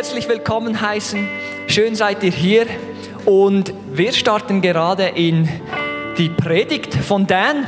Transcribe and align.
herzlich 0.00 0.30
willkommen 0.30 0.80
heißen. 0.80 1.28
Schön 1.66 1.94
seid 1.94 2.22
ihr 2.22 2.30
hier. 2.30 2.64
Und 3.26 3.74
wir 3.92 4.14
starten 4.14 4.62
gerade 4.62 5.08
in 5.08 5.46
die 6.16 6.30
Predigt 6.30 6.94
von 6.94 7.26
Dan. 7.26 7.66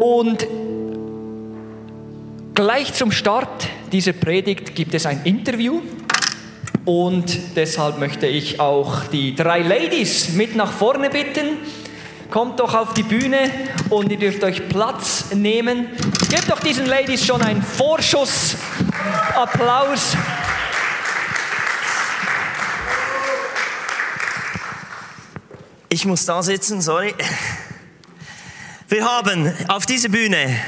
Und 0.00 0.44
gleich 2.52 2.94
zum 2.94 3.12
Start 3.12 3.68
dieser 3.92 4.12
Predigt 4.12 4.74
gibt 4.74 4.92
es 4.92 5.06
ein 5.06 5.20
Interview. 5.22 5.82
Und 6.84 7.54
deshalb 7.54 8.00
möchte 8.00 8.26
ich 8.26 8.58
auch 8.58 9.04
die 9.04 9.36
drei 9.36 9.60
Ladies 9.60 10.30
mit 10.30 10.56
nach 10.56 10.72
vorne 10.72 11.10
bitten. 11.10 11.58
Kommt 12.28 12.58
doch 12.58 12.74
auf 12.74 12.92
die 12.92 13.04
Bühne 13.04 13.38
und 13.88 14.10
ihr 14.10 14.18
dürft 14.18 14.42
euch 14.42 14.68
Platz 14.68 15.26
nehmen. 15.32 15.86
Gebt 16.28 16.50
doch 16.50 16.58
diesen 16.58 16.86
Ladies 16.86 17.24
schon 17.24 17.40
einen 17.40 17.62
Vorschuss. 17.62 18.56
Applaus. 19.36 20.16
Ich 25.94 26.06
muss 26.06 26.26
da 26.26 26.42
sitzen, 26.42 26.80
sorry. 26.80 27.14
Wir 28.88 29.08
haben 29.08 29.54
auf 29.68 29.86
dieser 29.86 30.08
Bühne 30.08 30.60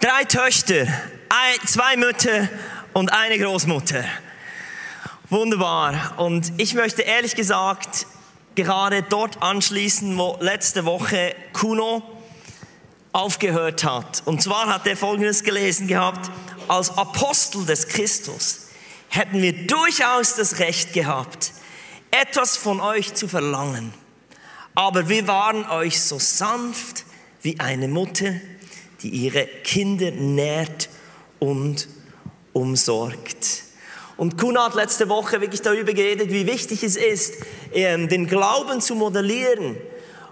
drei 0.00 0.24
Töchter, 0.24 0.88
zwei 1.64 1.96
Mütter 1.96 2.48
und 2.92 3.12
eine 3.12 3.38
Großmutter. 3.38 4.02
Wunderbar. 5.28 6.14
Und 6.16 6.50
ich 6.56 6.74
möchte 6.74 7.02
ehrlich 7.02 7.36
gesagt 7.36 8.08
gerade 8.56 9.04
dort 9.04 9.40
anschließen, 9.40 10.18
wo 10.18 10.36
letzte 10.40 10.84
Woche 10.84 11.36
Kuno 11.52 12.02
aufgehört 13.12 13.84
hat. 13.84 14.24
Und 14.24 14.42
zwar 14.42 14.66
hat 14.66 14.84
er 14.84 14.96
Folgendes 14.96 15.44
gelesen 15.44 15.86
gehabt, 15.86 16.28
als 16.66 16.98
Apostel 16.98 17.66
des 17.66 17.86
Christus 17.86 18.66
hätten 19.10 19.42
wir 19.42 19.68
durchaus 19.68 20.34
das 20.34 20.58
Recht 20.58 20.92
gehabt, 20.92 21.52
etwas 22.10 22.56
von 22.56 22.80
euch 22.80 23.14
zu 23.14 23.28
verlangen. 23.28 23.94
Aber 24.74 25.08
wir 25.08 25.26
waren 25.26 25.68
euch 25.68 26.00
so 26.00 26.18
sanft 26.18 27.04
wie 27.42 27.58
eine 27.58 27.88
Mutter, 27.88 28.34
die 29.02 29.08
ihre 29.08 29.46
Kinder 29.46 30.10
nährt 30.10 30.88
und 31.38 31.88
umsorgt. 32.52 33.64
Und 34.16 34.36
Kuna 34.36 34.66
hat 34.66 34.74
letzte 34.74 35.08
Woche 35.08 35.40
wirklich 35.40 35.62
darüber 35.62 35.94
geredet, 35.94 36.30
wie 36.30 36.46
wichtig 36.46 36.82
es 36.82 36.96
ist, 36.96 37.34
ähm, 37.72 38.08
den 38.08 38.26
Glauben 38.26 38.80
zu 38.80 38.94
modellieren. 38.94 39.76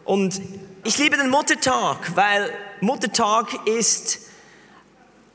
Und 0.05 0.41
ich 0.85 0.99
liebe 0.99 1.17
den 1.17 1.31
Muttertag, 1.31 2.15
weil 2.15 2.51
Muttertag 2.81 3.67
ist 3.67 4.21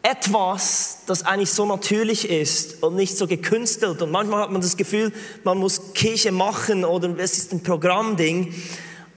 etwas, 0.04 1.00
das 1.08 1.26
eigentlich 1.26 1.52
so 1.52 1.66
natürlich 1.66 2.30
ist 2.30 2.84
und 2.84 2.96
nicht 2.96 3.18
so 3.18 3.26
gekünstelt. 3.26 4.02
Und 4.02 4.12
manchmal 4.12 4.42
hat 4.42 4.52
man 4.52 4.62
das 4.62 4.78
Gefühl, 4.78 5.12
man 5.44 5.58
muss 5.58 5.94
Kirche 5.94 6.32
machen 6.32 6.86
oder 6.86 7.18
es 7.18 7.38
ist 7.38 7.54
ein 7.54 7.64
Programmding. 7.64 8.54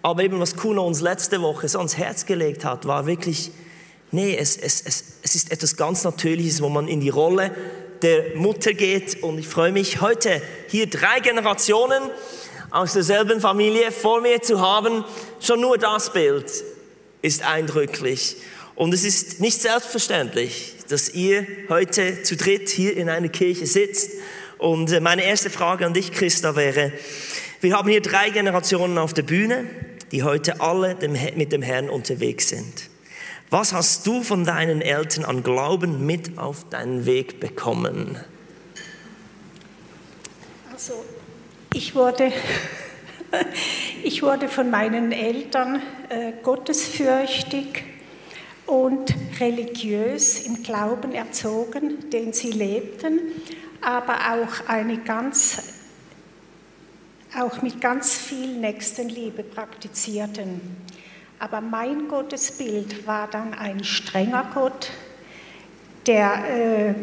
Aber 0.02 0.22
eben 0.22 0.38
was 0.40 0.56
Kuno 0.56 0.86
uns 0.86 1.00
letzte 1.00 1.42
Woche 1.42 1.68
so 1.68 1.78
ans 1.78 1.96
Herz 1.96 2.26
gelegt 2.26 2.64
hat, 2.64 2.86
war 2.86 3.06
wirklich, 3.06 3.50
nee, 4.12 4.36
es, 4.36 4.56
es, 4.56 4.82
es, 4.82 5.04
es 5.22 5.34
ist 5.34 5.50
etwas 5.50 5.76
ganz 5.76 6.04
Natürliches, 6.04 6.62
wo 6.62 6.68
man 6.68 6.88
in 6.88 7.00
die 7.00 7.08
Rolle 7.08 7.50
der 8.02 8.36
Mutter 8.36 8.72
geht. 8.72 9.22
Und 9.22 9.38
ich 9.38 9.48
freue 9.48 9.72
mich, 9.72 10.00
heute 10.00 10.40
hier 10.68 10.88
drei 10.88 11.20
Generationen 11.20 12.02
aus 12.70 12.92
derselben 12.92 13.40
Familie 13.40 13.90
vor 13.90 14.20
mir 14.20 14.42
zu 14.42 14.60
haben. 14.60 15.04
Schon 15.40 15.60
nur 15.60 15.78
das 15.78 16.12
Bild 16.12 16.50
ist 17.22 17.42
eindrücklich. 17.42 18.36
Und 18.74 18.92
es 18.92 19.04
ist 19.04 19.40
nicht 19.40 19.60
selbstverständlich, 19.62 20.74
dass 20.88 21.08
ihr 21.08 21.46
heute 21.68 22.22
zu 22.22 22.36
dritt 22.36 22.68
hier 22.68 22.96
in 22.96 23.08
einer 23.08 23.28
Kirche 23.28 23.66
sitzt. 23.66 24.10
Und 24.58 24.92
äh, 24.92 25.00
meine 25.00 25.24
erste 25.24 25.50
Frage 25.50 25.86
an 25.86 25.94
dich, 25.94 26.12
Christa, 26.12 26.56
wäre, 26.56 26.92
wir 27.60 27.74
haben 27.74 27.88
hier 27.88 28.02
drei 28.02 28.30
Generationen 28.30 28.98
auf 28.98 29.14
der 29.14 29.22
Bühne, 29.22 29.64
die 30.12 30.22
heute 30.22 30.60
alle 30.60 30.96
mit 31.36 31.52
dem 31.52 31.62
Herrn 31.62 31.88
unterwegs 31.88 32.48
sind. 32.48 32.90
Was 33.50 33.72
hast 33.72 34.06
du 34.06 34.22
von 34.22 34.44
deinen 34.44 34.80
Eltern 34.80 35.24
an 35.24 35.42
Glauben 35.42 36.04
mit 36.04 36.36
auf 36.36 36.68
deinen 36.68 37.06
Weg 37.06 37.38
bekommen? 37.38 38.18
Also, 40.72 41.04
ich 41.72 41.94
wurde, 41.94 42.32
ich 44.02 44.22
wurde 44.22 44.48
von 44.48 44.70
meinen 44.70 45.12
Eltern 45.12 45.80
äh, 46.08 46.32
gottesfürchtig 46.42 47.84
und 48.66 49.14
religiös 49.38 50.40
im 50.40 50.62
Glauben 50.64 51.12
erzogen, 51.12 52.10
den 52.10 52.32
sie 52.32 52.50
lebten, 52.50 53.20
aber 53.80 54.14
auch 54.14 54.68
eine 54.68 54.98
ganz 54.98 55.75
auch 57.40 57.62
mit 57.62 57.80
ganz 57.80 58.16
viel 58.16 58.56
Nächstenliebe 58.56 59.42
praktizierten. 59.42 60.60
Aber 61.38 61.60
mein 61.60 62.08
Gottesbild 62.08 63.06
war 63.06 63.28
dann 63.28 63.52
ein 63.54 63.84
strenger 63.84 64.50
Gott, 64.54 64.90
der, 66.06 66.48
äh, 66.48 66.94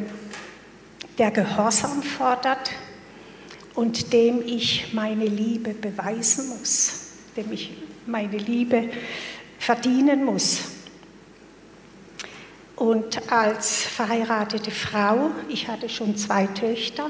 der 1.18 1.32
Gehorsam 1.32 2.02
fordert 2.02 2.72
und 3.76 4.12
dem 4.12 4.42
ich 4.46 4.94
meine 4.94 5.26
Liebe 5.26 5.74
beweisen 5.74 6.50
muss, 6.50 7.12
dem 7.38 7.52
ich 7.52 7.72
meine 8.06 8.38
Liebe 8.38 8.90
verdienen 9.60 10.26
muss. 10.26 10.62
Und 12.76 13.32
als 13.32 13.84
verheiratete 13.84 14.72
Frau, 14.72 15.30
ich 15.48 15.68
hatte 15.68 15.90
schon 15.90 16.18
zwei 16.18 16.48
Töchter, 16.48 17.10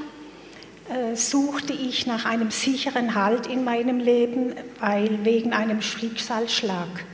suchte 1.14 1.72
ich 1.72 2.06
nach 2.06 2.24
einem 2.24 2.50
sicheren 2.50 3.14
Halt 3.14 3.46
in 3.46 3.64
meinem 3.64 4.00
Leben, 4.00 4.54
weil 4.80 5.24
wegen 5.24 5.52
einem 5.52 5.80
Schicksalsschlag 5.80 7.04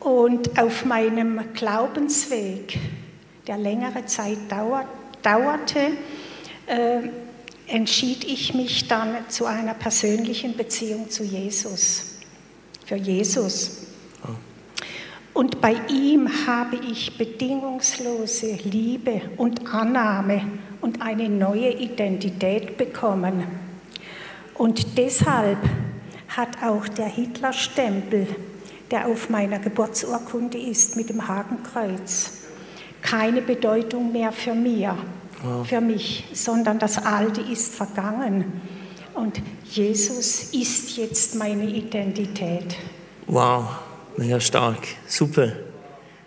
und 0.00 0.58
auf 0.58 0.84
meinem 0.84 1.40
Glaubensweg, 1.54 2.78
der 3.46 3.58
längere 3.58 4.04
Zeit 4.06 4.38
dauerte, 5.22 5.92
äh, 6.66 7.00
entschied 7.66 8.24
ich 8.24 8.54
mich 8.54 8.88
dann 8.88 9.16
zu 9.28 9.46
einer 9.46 9.74
persönlichen 9.74 10.56
Beziehung 10.56 11.10
zu 11.10 11.24
Jesus, 11.24 12.18
für 12.84 12.96
Jesus. 12.96 13.83
Und 15.34 15.60
bei 15.60 15.74
ihm 15.88 16.28
habe 16.46 16.76
ich 16.76 17.18
bedingungslose 17.18 18.56
Liebe 18.64 19.20
und 19.36 19.66
Annahme 19.74 20.42
und 20.80 21.02
eine 21.02 21.28
neue 21.28 21.72
Identität 21.72 22.76
bekommen. 22.76 23.44
Und 24.54 24.96
deshalb 24.96 25.58
hat 26.28 26.62
auch 26.62 26.86
der 26.86 27.06
Hitlerstempel, 27.06 28.28
der 28.92 29.08
auf 29.08 29.28
meiner 29.28 29.58
Geburtsurkunde 29.58 30.56
ist 30.56 30.96
mit 30.96 31.08
dem 31.08 31.26
Hakenkreuz, 31.26 32.44
keine 33.02 33.42
Bedeutung 33.42 34.12
mehr 34.12 34.30
für 34.30 34.54
mir, 34.54 34.96
für 35.64 35.80
mich, 35.80 36.26
sondern 36.32 36.78
das 36.78 37.04
Alte 37.04 37.40
ist 37.40 37.74
vergangen. 37.74 38.60
Und 39.14 39.42
Jesus 39.64 40.52
ist 40.52 40.96
jetzt 40.96 41.34
meine 41.34 41.64
Identität. 41.64 42.76
Wow, 43.26 43.64
mega 44.16 44.40
stark, 44.40 44.86
super. 45.06 45.52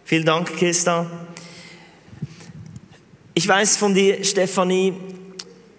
Vielen 0.04 0.26
Dank, 0.26 0.56
Christa. 0.58 1.06
Ich 3.34 3.48
weiß 3.48 3.78
von 3.78 3.94
dir, 3.94 4.24
Stefanie, 4.24 4.94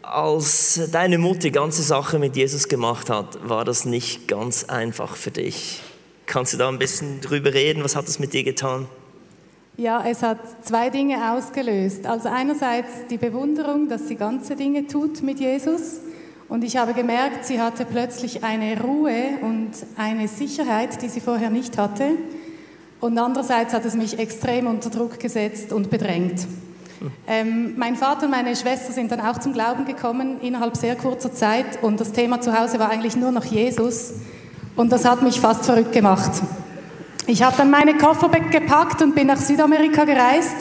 als 0.03 0.81
deine 0.93 1.19
Mutter 1.19 1.51
ganze 1.51 1.83
Sache 1.83 2.19
mit 2.19 2.37
Jesus 2.37 2.69
gemacht 2.69 3.11
hat, 3.11 3.49
war 3.49 3.65
das 3.65 3.85
nicht 3.85 4.29
ganz 4.29 4.65
einfach 4.65 5.17
für 5.17 5.31
dich. 5.31 5.81
Kannst 6.27 6.53
du 6.53 6.57
da 6.57 6.69
ein 6.69 6.79
bisschen 6.79 7.21
drüber 7.21 7.53
reden? 7.53 7.85
Was 7.85 7.97
hat 7.97 8.07
es 8.07 8.19
mit 8.19 8.33
dir 8.33 8.45
getan? 8.45 8.87
Ja, 9.77 10.05
es 10.07 10.23
hat 10.23 10.39
zwei 10.65 10.91
Dinge 10.91 11.33
ausgelöst. 11.33 12.07
Also 12.07 12.29
einerseits 12.29 13.07
die 13.11 13.17
Bewunderung, 13.17 13.89
dass 13.89 14.09
sie 14.09 14.17
ganze 14.17 14.57
Dinge 14.57 14.87
tut 14.87 15.23
mit 15.23 15.41
Jesus. 15.41 16.01
Und 16.49 16.65
ich 16.65 16.79
habe 16.79 16.95
gemerkt, 16.95 17.45
sie 17.45 17.61
hatte 17.61 17.85
plötzlich 17.85 18.43
eine 18.43 18.81
Ruhe 18.81 19.39
und 19.43 19.71
eine 19.99 20.29
Sicherheit, 20.29 21.03
die 21.03 21.09
sie 21.09 21.21
vorher 21.21 21.51
nicht 21.51 21.77
hatte. 21.77 22.13
Und 23.01 23.19
andererseits 23.19 23.75
hat 23.75 23.85
es 23.85 23.95
mich 23.95 24.19
extrem 24.19 24.67
unter 24.67 24.89
Druck 24.89 25.21
gesetzt 25.21 25.73
und 25.73 25.91
bedrängt. 25.91 26.47
Ähm, 27.27 27.75
mein 27.77 27.97
Vater 27.97 28.25
und 28.25 28.33
meine 28.33 28.57
Schwester 28.57 28.93
sind 28.93 29.13
dann 29.13 29.21
auch 29.21 29.39
zum 29.39 29.53
Glauben 29.53 29.85
gekommen 29.85 30.41
innerhalb 30.41 30.77
sehr 30.77 30.97
kurzer 30.97 31.33
Zeit 31.33 31.81
und 31.83 32.01
das 32.01 32.13
Thema 32.13 32.41
zu 32.41 32.59
Hause 32.59 32.81
war 32.81 32.91
eigentlich 32.91 33.15
nur 33.15 33.31
noch 33.31 33.45
Jesus 33.45 34.15
und 34.75 34.91
das 34.91 35.05
hat 35.05 35.23
mich 35.23 35.39
fast 35.39 35.65
verrückt 35.65 35.93
gemacht. 35.93 36.31
Ich 37.29 37.43
habe 37.43 37.57
dann 37.57 37.71
meine 37.71 37.97
Koffer 37.97 38.29
gepackt 38.31 39.01
und 39.01 39.15
bin 39.15 39.29
nach 39.29 39.37
Südamerika 39.37 40.05
gereist 40.05 40.57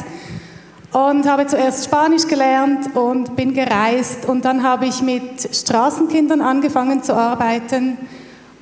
und 0.97 1.29
habe 1.29 1.45
zuerst 1.45 1.85
Spanisch 1.85 2.25
gelernt 2.27 2.95
und 2.95 3.35
bin 3.35 3.53
gereist 3.53 4.27
und 4.27 4.45
dann 4.45 4.63
habe 4.63 4.87
ich 4.87 5.03
mit 5.03 5.55
Straßenkindern 5.55 6.41
angefangen 6.41 7.03
zu 7.03 7.15
arbeiten 7.15 7.97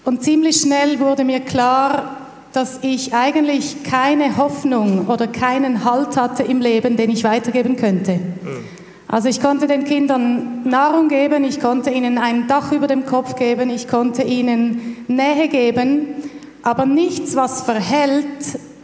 und 0.04 0.22
ziemlich 0.22 0.58
schnell 0.58 1.00
wurde 1.00 1.24
mir 1.24 1.40
klar, 1.40 2.18
dass 2.52 2.80
ich 2.82 3.14
eigentlich 3.14 3.84
keine 3.84 4.36
Hoffnung 4.36 5.08
oder 5.08 5.28
keinen 5.28 5.86
Halt 5.86 6.18
hatte 6.18 6.44
im 6.44 6.60
Leben, 6.60 6.98
den 6.98 7.10
ich 7.10 7.24
weitergeben 7.24 7.78
könnte. 7.78 8.16
Mhm. 8.16 8.66
Also 9.08 9.30
ich 9.30 9.40
konnte 9.40 9.68
den 9.68 9.86
Kindern 9.86 10.68
Nahrung 10.68 11.08
geben, 11.08 11.46
ich 11.46 11.62
konnte 11.62 11.90
ihnen 11.90 12.18
ein 12.18 12.50
Dach 12.50 12.74
über 12.74 12.88
dem 12.88 13.06
Kopf 13.06 13.38
geben, 13.38 13.70
ich 13.70 13.88
konnte 13.88 14.24
ihnen 14.24 14.98
Nähe 15.08 15.48
geben, 15.48 16.08
aber 16.64 16.86
nichts, 16.86 17.38
was 17.38 17.62
verhält 17.62 18.26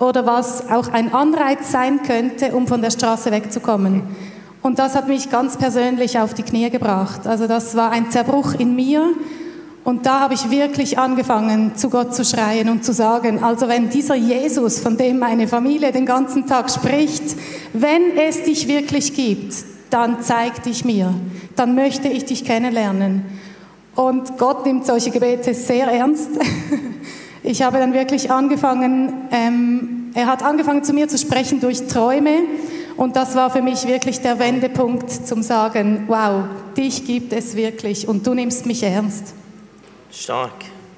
oder 0.02 0.26
was 0.26 0.70
auch 0.70 0.90
ein 0.90 1.14
Anreiz 1.14 1.72
sein 1.72 2.02
könnte, 2.04 2.56
um 2.56 2.68
von 2.68 2.82
der 2.82 2.92
Straße 2.92 3.32
wegzukommen. 3.32 4.02
Und 4.62 4.80
das 4.80 4.96
hat 4.96 5.08
mich 5.08 5.30
ganz 5.30 5.58
persönlich 5.58 6.20
auf 6.20 6.34
die 6.34 6.44
Knie 6.44 6.70
gebracht. 6.70 7.26
Also 7.26 7.48
das 7.48 7.76
war 7.76 7.92
ein 7.92 8.12
Zerbruch 8.12 8.54
in 8.54 8.76
mir. 8.76 9.14
Und 9.84 10.06
da 10.06 10.20
habe 10.20 10.36
ich 10.36 10.52
wirklich 10.52 11.00
angefangen, 11.00 11.76
zu 11.76 11.90
Gott 11.90 12.14
zu 12.14 12.24
schreien 12.24 12.70
und 12.70 12.86
zu 12.86 12.94
sagen, 12.94 13.44
also 13.44 13.68
wenn 13.68 13.90
dieser 13.90 14.14
Jesus, 14.14 14.80
von 14.80 14.98
dem 14.98 15.18
meine 15.18 15.48
Familie 15.48 15.92
den 15.92 16.06
ganzen 16.06 16.46
Tag 16.46 16.70
spricht, 16.70 17.24
wenn 17.74 18.16
es 18.18 18.44
dich 18.44 18.68
wirklich 18.68 19.16
gibt, 19.16 19.56
dann 19.90 20.22
zeig 20.22 20.62
dich 20.64 20.86
mir, 20.86 21.14
dann 21.56 21.74
möchte 21.74 22.08
ich 22.08 22.26
dich 22.26 22.46
kennenlernen. 22.46 23.26
Und 23.96 24.38
Gott 24.38 24.66
nimmt 24.66 24.86
solche 24.86 25.10
Gebete 25.10 25.54
sehr 25.56 25.88
ernst. 25.88 26.30
Ich 27.44 27.62
habe 27.64 27.80
dann 27.80 27.94
wirklich 27.94 28.30
angefangen, 28.30 29.14
ähm, 29.32 30.12
er 30.14 30.28
hat 30.28 30.44
angefangen 30.44 30.84
zu 30.84 30.94
mir 30.94 31.08
zu 31.08 31.18
sprechen 31.18 31.60
durch 31.60 31.88
Träume. 31.88 32.40
Und 32.98 33.16
das 33.16 33.36
war 33.36 33.50
für 33.50 33.62
mich 33.62 33.88
wirklich 33.88 34.22
der 34.22 34.38
Wendepunkt 34.38 35.10
zum 35.10 35.42
Sagen, 35.42 36.04
wow, 36.08 36.44
dich 36.78 37.06
gibt 37.06 37.34
es 37.34 37.56
wirklich 37.56 38.08
und 38.08 38.28
du 38.28 38.34
nimmst 38.34 38.66
mich 38.66 38.84
ernst. 38.84 39.34
Stark. 40.12 40.54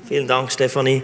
Vielen 0.07 0.27
Dank, 0.27 0.51
Stefanie. 0.51 1.03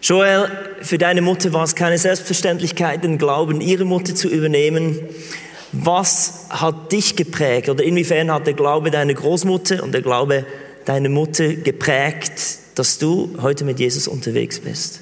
Joel, 0.00 0.48
für 0.80 0.96
deine 0.96 1.22
Mutter 1.22 1.52
war 1.52 1.64
es 1.64 1.74
keine 1.74 1.98
Selbstverständlichkeit, 1.98 3.02
den 3.02 3.18
Glauben 3.18 3.60
ihrer 3.60 3.84
Mutter 3.84 4.14
zu 4.14 4.28
übernehmen. 4.28 4.96
Was 5.72 6.46
hat 6.50 6.92
dich 6.92 7.16
geprägt 7.16 7.68
oder 7.68 7.82
inwiefern 7.82 8.30
hat 8.30 8.46
der 8.46 8.54
Glaube 8.54 8.92
deiner 8.92 9.14
Großmutter 9.14 9.82
und 9.82 9.92
der 9.92 10.02
Glaube 10.02 10.46
deiner 10.84 11.08
Mutter 11.08 11.54
geprägt, 11.54 12.58
dass 12.78 12.98
du 12.98 13.30
heute 13.42 13.64
mit 13.64 13.80
Jesus 13.80 14.06
unterwegs 14.06 14.60
bist? 14.60 15.00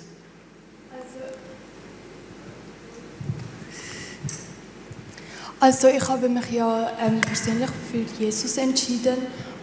Also 5.61 5.89
ich 5.89 6.07
habe 6.09 6.29
mich 6.29 6.51
ja 6.53 6.91
ähm, 7.05 7.21
persönlich 7.21 7.71
für 7.91 8.23
Jesus 8.23 8.57
entschieden 8.57 9.17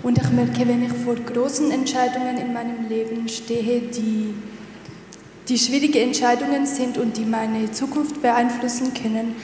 und 0.04 0.18
ich 0.18 0.30
merke, 0.31 0.68
wenn 0.68 0.83
ich 0.83 0.92
vor 0.92 1.15
großen 1.15 1.71
Entscheidungen 1.71 2.38
in 2.38 2.54
meinem 2.54 2.88
Leben 2.89 3.27
stehe, 3.27 3.81
die, 3.81 4.33
die 5.48 5.57
schwierige 5.57 6.00
Entscheidungen 6.00 6.65
sind 6.65 6.98
und 6.98 7.18
die 7.18 7.25
meine 7.25 7.71
Zukunft 7.71 8.21
beeinflussen 8.21 8.94
können, 8.94 9.36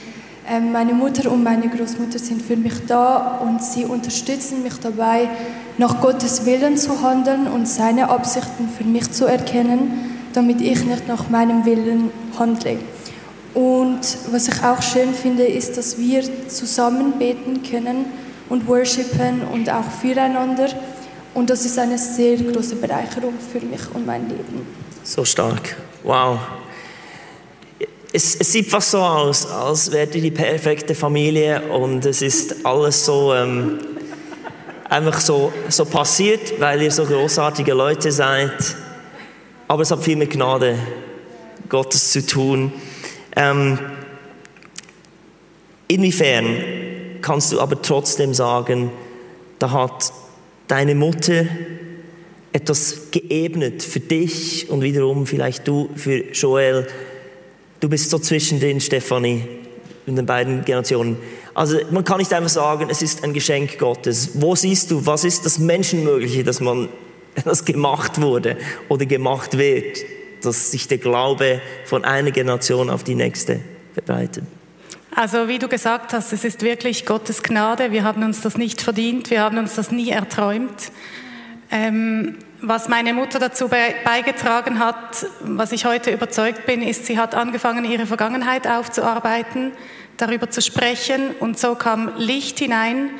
ähm, 0.48 0.72
meine 0.72 0.92
Mutter 0.92 1.30
und 1.30 1.42
meine 1.42 1.68
Großmutter 1.68 2.18
sind 2.18 2.42
für 2.42 2.56
mich 2.56 2.74
da 2.86 3.38
und 3.38 3.62
sie 3.62 3.84
unterstützen 3.84 4.62
mich 4.62 4.74
dabei, 4.80 5.28
nach 5.78 6.00
Gottes 6.00 6.44
Willen 6.46 6.76
zu 6.76 7.02
handeln 7.02 7.46
und 7.46 7.66
seine 7.66 8.08
Absichten 8.08 8.68
für 8.68 8.84
mich 8.84 9.10
zu 9.12 9.26
erkennen, 9.26 10.18
damit 10.32 10.60
ich 10.60 10.84
nicht 10.84 11.08
nach 11.08 11.28
meinem 11.28 11.64
Willen 11.64 12.10
handle. 12.38 12.78
Und 13.54 14.00
was 14.30 14.48
ich 14.48 14.62
auch 14.62 14.80
schön 14.80 15.12
finde, 15.12 15.44
ist, 15.44 15.76
dass 15.76 15.98
wir 15.98 16.22
zusammen 16.48 17.18
beten 17.18 17.62
können 17.62 18.06
und 18.48 18.66
worshipen 18.66 19.42
und 19.52 19.68
auch 19.70 19.90
füreinander. 20.00 20.68
Und 21.34 21.50
das 21.50 21.64
ist 21.64 21.78
eine 21.78 21.98
sehr 21.98 22.36
große 22.36 22.76
Bereicherung 22.76 23.34
für 23.52 23.60
mich 23.64 23.80
und 23.94 24.06
mein 24.06 24.28
Leben. 24.28 24.66
So 25.02 25.24
stark. 25.24 25.76
Wow. 26.04 26.38
Es, 28.12 28.34
es 28.34 28.52
sieht 28.52 28.68
fast 28.68 28.90
so 28.90 28.98
aus, 28.98 29.46
als 29.46 29.88
ihr 29.92 30.06
die 30.06 30.30
perfekte 30.32 30.94
Familie 30.94 31.62
und 31.70 32.04
es 32.06 32.22
ist 32.22 32.66
alles 32.66 33.04
so 33.04 33.32
ähm, 33.32 33.78
einfach 34.90 35.20
so, 35.20 35.52
so 35.68 35.84
passiert, 35.84 36.60
weil 36.60 36.82
ihr 36.82 36.90
so 36.90 37.04
großartige 37.04 37.72
Leute 37.72 38.12
seid. 38.12 38.76
Aber 39.68 39.82
es 39.82 39.90
hat 39.90 40.02
viel 40.02 40.16
mit 40.16 40.30
Gnade 40.30 40.78
Gottes 41.68 42.10
zu 42.10 42.26
tun. 42.26 42.72
Ähm, 43.36 43.78
inwiefern 45.86 46.56
kannst 47.22 47.52
du 47.52 47.60
aber 47.60 47.80
trotzdem 47.80 48.34
sagen, 48.34 48.90
da 49.60 49.70
hat 49.70 50.12
deine 50.66 50.96
Mutter 50.96 51.46
etwas 52.52 53.12
geebnet 53.12 53.84
für 53.84 54.00
dich 54.00 54.68
und 54.70 54.82
wiederum 54.82 55.26
vielleicht 55.26 55.68
du 55.68 55.88
für 55.94 56.32
Joel. 56.32 56.88
Du 57.78 57.88
bist 57.88 58.10
so 58.10 58.18
zwischendrin, 58.18 58.80
Stefanie, 58.80 59.44
in 60.06 60.16
den 60.16 60.26
beiden 60.26 60.64
Generationen. 60.64 61.16
Also 61.60 61.76
man 61.90 62.04
kann 62.04 62.16
nicht 62.16 62.32
einfach 62.32 62.48
sagen, 62.48 62.88
es 62.88 63.02
ist 63.02 63.22
ein 63.22 63.34
Geschenk 63.34 63.78
Gottes. 63.78 64.30
Wo 64.34 64.56
siehst 64.56 64.90
du, 64.90 65.04
was 65.04 65.24
ist 65.24 65.44
das 65.44 65.58
Menschenmögliche, 65.58 66.42
dass 66.42 66.60
man 66.60 66.88
das 67.44 67.66
gemacht 67.66 68.18
wurde 68.20 68.56
oder 68.88 69.04
gemacht 69.04 69.58
wird? 69.58 69.98
dass 70.42 70.70
sich 70.70 70.88
der 70.88 70.96
Glaube 70.96 71.60
von 71.84 72.02
einer 72.02 72.30
Generation 72.30 72.88
auf 72.88 73.04
die 73.04 73.14
nächste 73.14 73.60
verbreitet. 73.92 74.44
Also 75.14 75.48
wie 75.48 75.58
du 75.58 75.68
gesagt 75.68 76.14
hast, 76.14 76.32
es 76.32 76.44
ist 76.44 76.62
wirklich 76.62 77.04
Gottes 77.04 77.42
Gnade. 77.42 77.90
Wir 77.92 78.04
haben 78.04 78.22
uns 78.22 78.40
das 78.40 78.56
nicht 78.56 78.80
verdient, 78.80 79.30
wir 79.30 79.42
haben 79.42 79.58
uns 79.58 79.74
das 79.74 79.90
nie 79.90 80.08
erträumt. 80.08 80.92
Ähm, 81.70 82.38
was 82.62 82.88
meine 82.88 83.12
Mutter 83.12 83.38
dazu 83.38 83.68
beigetragen 83.68 84.78
hat, 84.78 85.26
was 85.42 85.72
ich 85.72 85.84
heute 85.84 86.10
überzeugt 86.10 86.66
bin, 86.66 86.82
ist, 86.82 87.06
sie 87.06 87.18
hat 87.18 87.34
angefangen, 87.34 87.84
ihre 87.84 88.06
Vergangenheit 88.06 88.66
aufzuarbeiten, 88.66 89.72
darüber 90.20 90.50
zu 90.50 90.62
sprechen 90.62 91.30
und 91.40 91.58
so 91.58 91.74
kam 91.74 92.12
Licht 92.16 92.58
hinein 92.58 93.10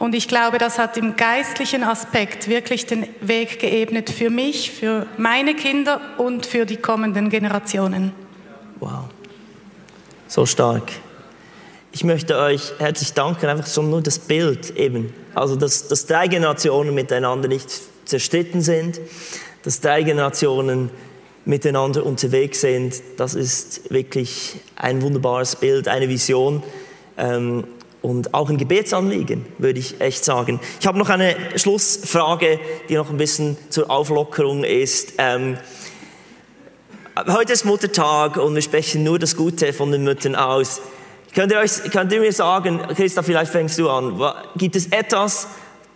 und 0.00 0.14
ich 0.14 0.28
glaube, 0.28 0.56
das 0.56 0.78
hat 0.78 0.96
im 0.96 1.14
geistlichen 1.14 1.84
Aspekt 1.84 2.48
wirklich 2.48 2.86
den 2.86 3.06
Weg 3.20 3.58
geebnet 3.60 4.08
für 4.08 4.30
mich, 4.30 4.70
für 4.70 5.06
meine 5.18 5.54
Kinder 5.54 6.00
und 6.16 6.46
für 6.46 6.64
die 6.64 6.78
kommenden 6.78 7.28
Generationen. 7.28 8.12
Wow, 8.80 9.04
so 10.26 10.46
stark. 10.46 10.90
Ich 11.92 12.02
möchte 12.02 12.38
euch 12.38 12.72
herzlich 12.78 13.12
danken, 13.12 13.46
einfach 13.46 13.66
schon 13.66 13.90
nur 13.90 14.00
das 14.00 14.18
Bild 14.18 14.74
eben. 14.76 15.12
Also, 15.34 15.54
dass, 15.54 15.88
dass 15.88 16.06
drei 16.06 16.28
Generationen 16.28 16.94
miteinander 16.94 17.48
nicht 17.48 17.68
zerstritten 18.06 18.62
sind, 18.62 18.98
dass 19.64 19.82
drei 19.82 20.02
Generationen 20.02 20.88
miteinander 21.50 22.06
unterwegs 22.06 22.62
sind, 22.62 23.02
das 23.18 23.34
ist 23.34 23.90
wirklich 23.92 24.56
ein 24.76 25.02
wunderbares 25.02 25.56
Bild, 25.56 25.88
eine 25.88 26.08
Vision. 26.08 26.62
Ähm, 27.18 27.64
und 28.02 28.32
auch 28.32 28.48
ein 28.48 28.56
Gebetsanliegen, 28.56 29.44
würde 29.58 29.78
ich 29.78 30.00
echt 30.00 30.24
sagen. 30.24 30.58
Ich 30.80 30.86
habe 30.86 30.98
noch 30.98 31.10
eine 31.10 31.36
Schlussfrage, 31.56 32.58
die 32.88 32.94
noch 32.94 33.10
ein 33.10 33.18
bisschen 33.18 33.58
zur 33.68 33.90
Auflockerung 33.90 34.64
ist. 34.64 35.14
Ähm, 35.18 35.58
heute 37.26 37.52
ist 37.52 37.66
Muttertag 37.66 38.38
und 38.38 38.54
wir 38.54 38.62
sprechen 38.62 39.04
nur 39.04 39.18
das 39.18 39.36
Gute 39.36 39.74
von 39.74 39.92
den 39.92 40.02
Müttern 40.02 40.34
aus. 40.34 40.80
Könnt 41.34 41.52
ihr, 41.52 41.58
euch, 41.58 41.90
könnt 41.92 42.10
ihr 42.12 42.20
mir 42.20 42.32
sagen, 42.32 42.80
Christa, 42.96 43.22
vielleicht 43.22 43.52
fängst 43.52 43.78
du 43.78 43.90
an, 43.90 44.18
gibt 44.56 44.76
es 44.76 44.86
etwas, 44.86 45.48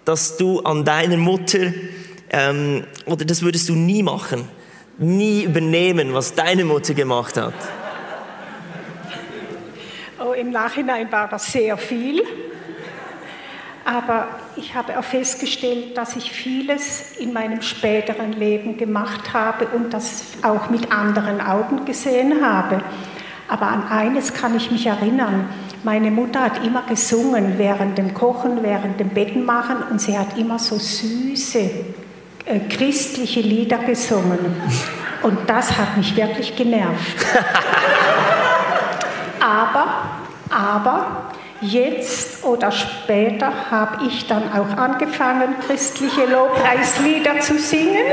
das 0.04 0.36
du 0.36 0.60
an 0.60 0.84
deiner 0.84 1.16
Mutter, 1.16 1.72
ähm, 2.30 2.84
oder 3.06 3.24
das 3.24 3.40
würdest 3.40 3.68
du 3.70 3.74
nie 3.74 4.02
machen, 4.02 4.46
nie 4.98 5.44
übernehmen, 5.44 6.14
was 6.14 6.34
deine 6.34 6.64
Mutter 6.64 6.94
gemacht 6.94 7.36
hat? 7.36 7.54
Im 10.38 10.50
Nachhinein 10.50 11.10
war 11.12 11.28
das 11.28 11.52
sehr 11.52 11.76
viel. 11.76 12.22
Aber 13.84 14.28
ich 14.56 14.74
habe 14.74 14.98
auch 14.98 15.04
festgestellt, 15.04 15.96
dass 15.96 16.16
ich 16.16 16.32
vieles 16.32 17.18
in 17.18 17.32
meinem 17.32 17.60
späteren 17.60 18.32
Leben 18.32 18.78
gemacht 18.78 19.34
habe 19.34 19.66
und 19.68 19.92
das 19.92 20.24
auch 20.42 20.70
mit 20.70 20.90
anderen 20.90 21.40
Augen 21.40 21.84
gesehen 21.84 22.44
habe. 22.44 22.82
Aber 23.46 23.66
an 23.66 23.86
eines 23.88 24.32
kann 24.32 24.56
ich 24.56 24.70
mich 24.70 24.86
erinnern. 24.86 25.50
Meine 25.82 26.10
Mutter 26.10 26.40
hat 26.40 26.64
immer 26.64 26.82
gesungen 26.82 27.58
während 27.58 27.98
dem 27.98 28.14
Kochen, 28.14 28.62
während 28.62 28.98
dem 28.98 29.10
Bettenmachen 29.10 29.76
und 29.90 30.00
sie 30.00 30.18
hat 30.18 30.38
immer 30.38 30.58
so 30.58 30.78
süße 30.78 31.70
äh, 32.46 32.60
christliche 32.60 33.40
Lieder 33.40 33.78
gesungen. 33.78 34.62
Und 35.22 35.48
das 35.48 35.76
hat 35.76 35.96
mich 35.96 36.16
wirklich 36.16 36.56
genervt. 36.56 37.00
Aber 39.40 40.14
aber 40.54 41.32
jetzt 41.60 42.44
oder 42.44 42.70
später 42.70 43.70
habe 43.70 44.06
ich 44.06 44.26
dann 44.26 44.52
auch 44.52 44.76
angefangen, 44.76 45.54
christliche 45.66 46.26
Lobpreislieder 46.26 47.40
zu 47.40 47.58
singen. 47.58 48.12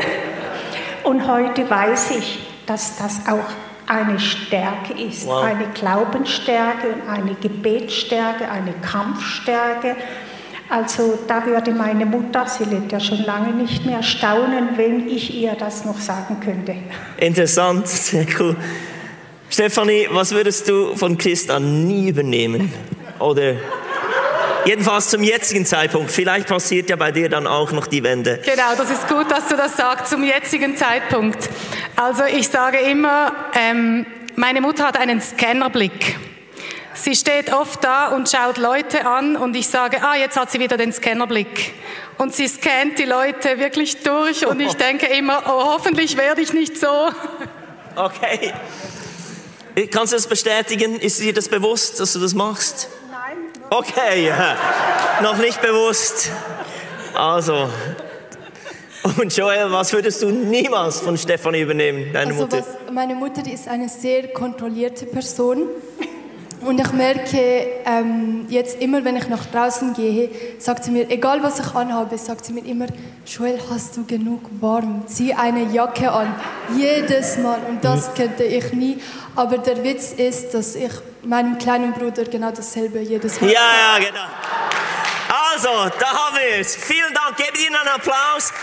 Und 1.03 1.27
heute 1.27 1.69
weiß 1.69 2.11
ich, 2.11 2.39
dass 2.65 2.97
das 2.97 3.27
auch 3.27 3.45
eine 3.87 4.19
Stärke 4.19 4.93
ist, 4.93 5.27
wow. 5.27 5.43
eine 5.43 5.65
Glaubensstärke 5.73 6.93
und 6.93 7.09
eine 7.09 7.35
Gebetsstärke, 7.35 8.49
eine 8.49 8.73
Kampfstärke. 8.81 9.97
Also 10.71 11.19
da 11.27 11.45
würde 11.45 11.71
meine 11.71 12.05
Mutter, 12.05 12.47
sie 12.47 12.63
lebt 12.63 12.93
ja 12.93 12.99
schon 13.01 13.25
lange 13.25 13.53
nicht 13.53 13.85
mehr, 13.85 14.01
staunen, 14.01 14.69
wenn 14.77 15.05
ich 15.05 15.35
ihr 15.35 15.53
das 15.55 15.83
noch 15.83 15.99
sagen 15.99 16.37
könnte. 16.39 16.75
Interessant, 17.17 17.89
sehr 17.89 18.25
cool. 18.39 18.55
Stefanie, 19.49 20.07
was 20.11 20.31
würdest 20.31 20.69
du 20.69 20.95
von 20.95 21.17
Christa 21.17 21.59
nie 21.59 22.07
übernehmen? 22.07 22.71
Oder 23.19 23.55
Jedenfalls 24.63 25.09
zum 25.09 25.23
jetzigen 25.23 25.65
Zeitpunkt. 25.65 26.11
Vielleicht 26.11 26.47
passiert 26.47 26.89
ja 26.89 26.95
bei 26.95 27.11
dir 27.11 27.29
dann 27.29 27.47
auch 27.47 27.71
noch 27.71 27.87
die 27.87 28.03
Wende. 28.03 28.39
Genau, 28.45 28.75
das 28.77 28.91
ist 28.91 29.07
gut, 29.09 29.29
dass 29.29 29.47
du 29.47 29.57
das 29.57 29.75
sagst, 29.75 30.11
zum 30.11 30.23
jetzigen 30.23 30.77
Zeitpunkt. 30.77 31.49
Also 31.95 32.23
ich 32.25 32.47
sage 32.47 32.77
immer, 32.77 33.33
ähm, 33.59 34.05
meine 34.35 34.61
Mutter 34.61 34.85
hat 34.85 34.99
einen 34.99 35.19
Scannerblick. 35.19 36.15
Sie 36.93 37.15
steht 37.15 37.53
oft 37.53 37.83
da 37.83 38.09
und 38.09 38.29
schaut 38.29 38.57
Leute 38.57 39.05
an 39.05 39.35
und 39.37 39.55
ich 39.55 39.67
sage, 39.67 40.03
ah, 40.03 40.15
jetzt 40.15 40.37
hat 40.37 40.51
sie 40.51 40.59
wieder 40.59 40.77
den 40.77 40.91
Scannerblick. 40.91 41.73
Und 42.17 42.35
sie 42.35 42.47
scannt 42.47 42.99
die 42.99 43.05
Leute 43.05 43.57
wirklich 43.59 44.03
durch 44.03 44.45
und 44.45 44.59
ich 44.59 44.73
denke 44.77 45.07
immer, 45.07 45.41
oh, 45.47 45.73
hoffentlich 45.73 46.17
werde 46.17 46.41
ich 46.41 46.53
nicht 46.53 46.77
so. 46.77 47.09
Okay. 47.95 48.53
Kannst 49.91 50.11
du 50.11 50.17
das 50.17 50.27
bestätigen? 50.27 50.99
Ist 50.99 51.19
dir 51.21 51.33
das 51.33 51.47
bewusst, 51.47 51.99
dass 51.99 52.13
du 52.13 52.19
das 52.19 52.33
machst? 52.33 52.89
Nein, 53.09 53.37
Okay, 53.69 54.27
ja. 54.27 54.57
noch 55.21 55.37
nicht 55.37 55.61
bewusst. 55.61 56.29
Also. 57.13 57.69
Und 59.17 59.35
Joel, 59.35 59.71
was 59.71 59.93
würdest 59.93 60.21
du 60.21 60.29
niemals 60.29 60.99
von 60.99 61.17
Stefanie 61.17 61.61
übernehmen, 61.61 62.11
deine 62.13 62.31
Also 62.31 62.41
Mutter? 62.43 62.57
was, 62.59 62.93
meine 62.93 63.15
Mutter 63.15 63.41
die 63.41 63.53
ist 63.53 63.67
eine 63.67 63.89
sehr 63.89 64.27
kontrollierte 64.27 65.05
Person. 65.05 65.67
Und 66.61 66.79
ich 66.79 66.91
merke, 66.91 67.81
ähm, 67.85 68.45
jetzt 68.47 68.79
immer, 68.81 69.03
wenn 69.03 69.15
ich 69.15 69.27
nach 69.27 69.45
draußen 69.47 69.93
gehe, 69.93 70.29
sagt 70.59 70.83
sie 70.83 70.91
mir, 70.91 71.09
egal 71.09 71.41
was 71.41 71.59
ich 71.59 71.73
anhabe, 71.73 72.17
sagt 72.17 72.45
sie 72.45 72.53
mir 72.53 72.63
immer, 72.65 72.85
Joel, 73.25 73.59
hast 73.69 73.97
du 73.97 74.05
genug 74.05 74.41
warm? 74.59 75.03
Zieh 75.07 75.33
eine 75.33 75.63
Jacke 75.63 76.11
an. 76.11 76.35
Jedes 76.77 77.37
Mal. 77.39 77.59
Und 77.67 77.83
das 77.83 78.13
könnte 78.13 78.43
ich 78.43 78.73
nie. 78.73 79.01
Aber 79.35 79.57
der 79.57 79.83
Witz 79.83 80.11
ist, 80.11 80.53
dass 80.53 80.75
ich 80.75 80.91
meinem 81.23 81.57
kleinen 81.57 81.93
Bruder 81.93 82.25
genau 82.25 82.51
dasselbe 82.51 82.99
jedes 82.99 83.41
Mal 83.41 83.49
Ja, 83.49 83.53
ja, 83.59 83.99
genau. 83.99 84.27
Also, 85.53 85.69
da 85.99 86.07
haben 86.07 86.35
wir 86.35 86.59
es. 86.59 86.75
Vielen 86.75 87.13
Dank. 87.13 87.37
Gebt 87.37 87.57
ihnen 87.59 87.75
einen 87.75 87.89
Applaus. 87.89 88.53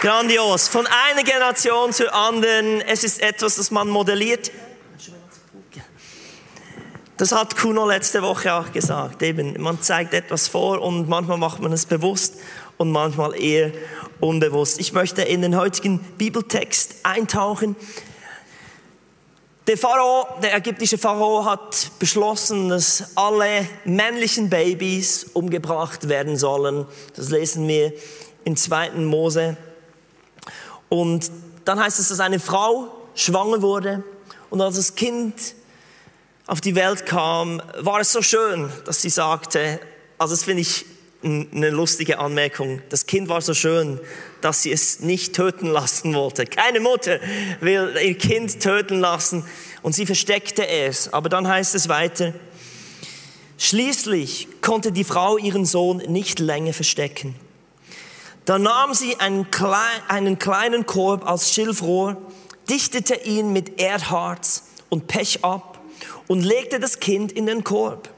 Grandios. 0.00 0.68
Von 0.68 0.86
einer 0.86 1.22
Generation 1.22 1.92
zur 1.92 2.14
anderen. 2.14 2.82
Es 2.82 3.02
ist 3.02 3.22
etwas, 3.22 3.56
das 3.56 3.70
man 3.70 3.88
modelliert. 3.88 4.50
Das 7.16 7.32
hat 7.32 7.56
Kuno 7.56 7.86
letzte 7.86 8.20
Woche 8.20 8.52
auch 8.52 8.72
gesagt. 8.72 9.22
Eben, 9.22 9.60
man 9.60 9.80
zeigt 9.80 10.12
etwas 10.12 10.48
vor 10.48 10.82
und 10.82 11.08
manchmal 11.08 11.38
macht 11.38 11.60
man 11.60 11.72
es 11.72 11.86
bewusst 11.86 12.34
und 12.76 12.90
manchmal 12.90 13.40
eher 13.40 13.72
unbewusst. 14.20 14.78
Ich 14.80 14.92
möchte 14.92 15.22
in 15.22 15.40
den 15.40 15.56
heutigen 15.56 15.98
Bibeltext 16.18 16.96
eintauchen. 17.02 17.74
Der 19.66 19.78
Pharao, 19.78 20.26
der 20.42 20.54
ägyptische 20.54 20.98
Pharao 20.98 21.46
hat 21.46 21.90
beschlossen, 21.98 22.68
dass 22.68 23.16
alle 23.16 23.66
männlichen 23.84 24.50
Babys 24.50 25.24
umgebracht 25.32 26.10
werden 26.10 26.36
sollen. 26.36 26.86
Das 27.16 27.30
lesen 27.30 27.66
wir 27.66 27.94
im 28.44 28.56
2. 28.56 28.90
Mose. 28.90 29.56
Und 30.88 31.30
dann 31.64 31.80
heißt 31.80 31.98
es, 31.98 32.08
dass 32.08 32.20
eine 32.20 32.38
Frau 32.38 32.92
schwanger 33.14 33.62
wurde 33.62 34.04
und 34.50 34.60
als 34.60 34.76
das 34.76 34.94
Kind 34.94 35.34
auf 36.46 36.60
die 36.60 36.74
Welt 36.74 37.06
kam, 37.06 37.60
war 37.80 38.00
es 38.00 38.12
so 38.12 38.22
schön, 38.22 38.70
dass 38.84 39.02
sie 39.02 39.08
sagte, 39.08 39.80
also 40.18 40.34
das 40.34 40.44
finde 40.44 40.62
ich 40.62 40.86
eine 41.22 41.70
lustige 41.70 42.18
Anmerkung, 42.18 42.82
das 42.88 43.06
Kind 43.06 43.28
war 43.28 43.40
so 43.40 43.54
schön, 43.54 43.98
dass 44.40 44.62
sie 44.62 44.70
es 44.70 45.00
nicht 45.00 45.34
töten 45.34 45.66
lassen 45.66 46.14
wollte. 46.14 46.44
Keine 46.44 46.78
Mutter 46.78 47.18
will 47.60 47.96
ihr 48.00 48.16
Kind 48.16 48.60
töten 48.60 49.00
lassen 49.00 49.44
und 49.82 49.94
sie 49.94 50.06
versteckte 50.06 50.68
es. 50.68 51.12
Aber 51.12 51.28
dann 51.28 51.48
heißt 51.48 51.74
es 51.74 51.88
weiter, 51.88 52.32
schließlich 53.58 54.48
konnte 54.60 54.92
die 54.92 55.04
Frau 55.04 55.36
ihren 55.38 55.64
Sohn 55.64 55.98
nicht 55.98 56.38
länger 56.38 56.72
verstecken. 56.72 57.34
Da 58.46 58.58
nahm 58.58 58.94
sie 58.94 59.16
einen, 59.20 59.50
klei- 59.50 60.02
einen 60.08 60.38
kleinen 60.38 60.86
Korb 60.86 61.26
aus 61.26 61.52
Schilfrohr, 61.52 62.16
dichtete 62.70 63.14
ihn 63.16 63.52
mit 63.52 63.80
Erdharz 63.80 64.64
und 64.88 65.08
Pech 65.08 65.44
ab 65.44 65.80
und 66.28 66.42
legte 66.42 66.80
das 66.80 67.00
Kind 67.00 67.32
in 67.32 67.46
den 67.46 67.64
Korb. 67.64 68.08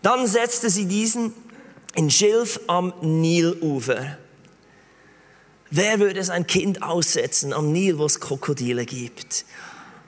Dann 0.00 0.26
setzte 0.26 0.70
sie 0.70 0.86
diesen 0.86 1.32
in 1.94 2.10
Schilf 2.10 2.60
am 2.66 2.94
Nilufer. 3.02 4.16
Wer 5.70 6.00
würde 6.00 6.24
sein 6.24 6.46
Kind 6.46 6.82
aussetzen 6.82 7.52
am 7.52 7.72
Nil, 7.72 7.98
wo 7.98 8.06
es 8.06 8.20
Krokodile 8.20 8.86
gibt? 8.86 9.44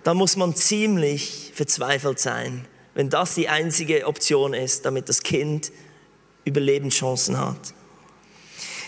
Da 0.05 0.15
muss 0.15 0.37
man 0.37 0.55
ziemlich 0.57 1.53
verzweifelt 1.55 2.19
sein, 2.19 2.67
wenn 2.95 3.11
das 3.11 3.35
die 3.35 3.49
einzige 3.49 4.07
Option 4.07 4.55
ist, 4.55 4.85
damit 4.87 5.09
das 5.09 5.23
Kind 5.23 5.71
Überlebenschancen 6.45 7.39
hat. 7.39 7.75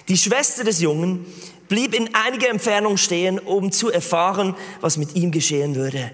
Die 0.08 0.16
Schwester 0.16 0.64
des 0.64 0.80
Jungen 0.80 1.26
blieb 1.68 1.94
in 1.94 2.14
einiger 2.14 2.48
Entfernung 2.48 2.96
stehen, 2.96 3.38
um 3.38 3.72
zu 3.72 3.90
erfahren, 3.90 4.54
was 4.80 4.96
mit 4.96 5.16
ihm 5.16 5.32
geschehen 5.32 5.74
würde. 5.74 6.12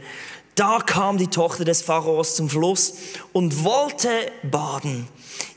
Da 0.54 0.80
kam 0.80 1.16
die 1.16 1.28
Tochter 1.28 1.64
des 1.64 1.80
Pharaos 1.80 2.36
zum 2.36 2.50
Fluss 2.50 2.94
und 3.32 3.64
wollte 3.64 4.10
baden. 4.42 5.08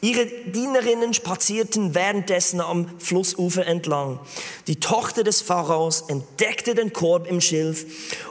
Ihre 0.01 0.25
Dienerinnen 0.25 1.13
spazierten 1.13 1.93
währenddessen 1.93 2.61
am 2.61 2.87
Flussufer 2.99 3.67
entlang. 3.67 4.19
Die 4.67 4.79
Tochter 4.79 5.23
des 5.23 5.41
Pharaos 5.41 6.05
entdeckte 6.07 6.75
den 6.75 6.93
Korb 6.93 7.27
im 7.27 7.41
Schilf 7.41 7.85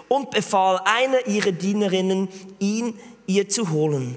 und 0.08 0.30
befahl 0.30 0.80
einer 0.84 1.26
ihrer 1.26 1.52
Dienerinnen, 1.52 2.28
ihn 2.60 2.98
ihr 3.26 3.48
zu 3.48 3.70
holen. 3.70 4.16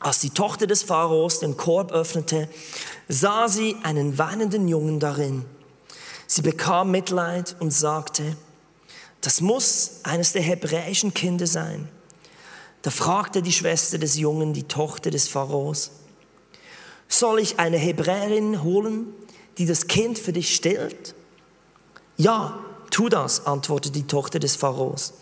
Als 0.00 0.18
die 0.18 0.30
Tochter 0.30 0.66
des 0.66 0.82
Pharaos 0.82 1.38
den 1.38 1.56
Korb 1.56 1.92
öffnete, 1.92 2.48
sah 3.08 3.48
sie 3.48 3.76
einen 3.82 4.18
weinenden 4.18 4.68
Jungen 4.68 5.00
darin. 5.00 5.44
Sie 6.26 6.42
bekam 6.42 6.90
Mitleid 6.90 7.56
und 7.60 7.72
sagte, 7.72 8.36
das 9.20 9.40
muss 9.40 10.00
eines 10.02 10.32
der 10.32 10.42
hebräischen 10.42 11.14
Kinder 11.14 11.46
sein. 11.46 11.88
Da 12.82 12.90
fragte 12.90 13.42
die 13.42 13.52
Schwester 13.52 13.98
des 13.98 14.16
Jungen, 14.16 14.52
die 14.52 14.64
Tochter 14.64 15.10
des 15.10 15.28
Pharaos, 15.28 15.92
soll 17.08 17.38
ich 17.38 17.58
eine 17.58 17.76
Hebräerin 17.76 18.62
holen, 18.62 19.06
die 19.58 19.66
das 19.66 19.86
Kind 19.86 20.18
für 20.18 20.32
dich 20.32 20.54
stillt? 20.54 21.14
Ja, 22.16 22.58
tu 22.90 23.08
das, 23.08 23.46
antwortete 23.46 23.92
die 23.92 24.06
Tochter 24.06 24.38
des 24.38 24.56
Pharaos. 24.56 25.12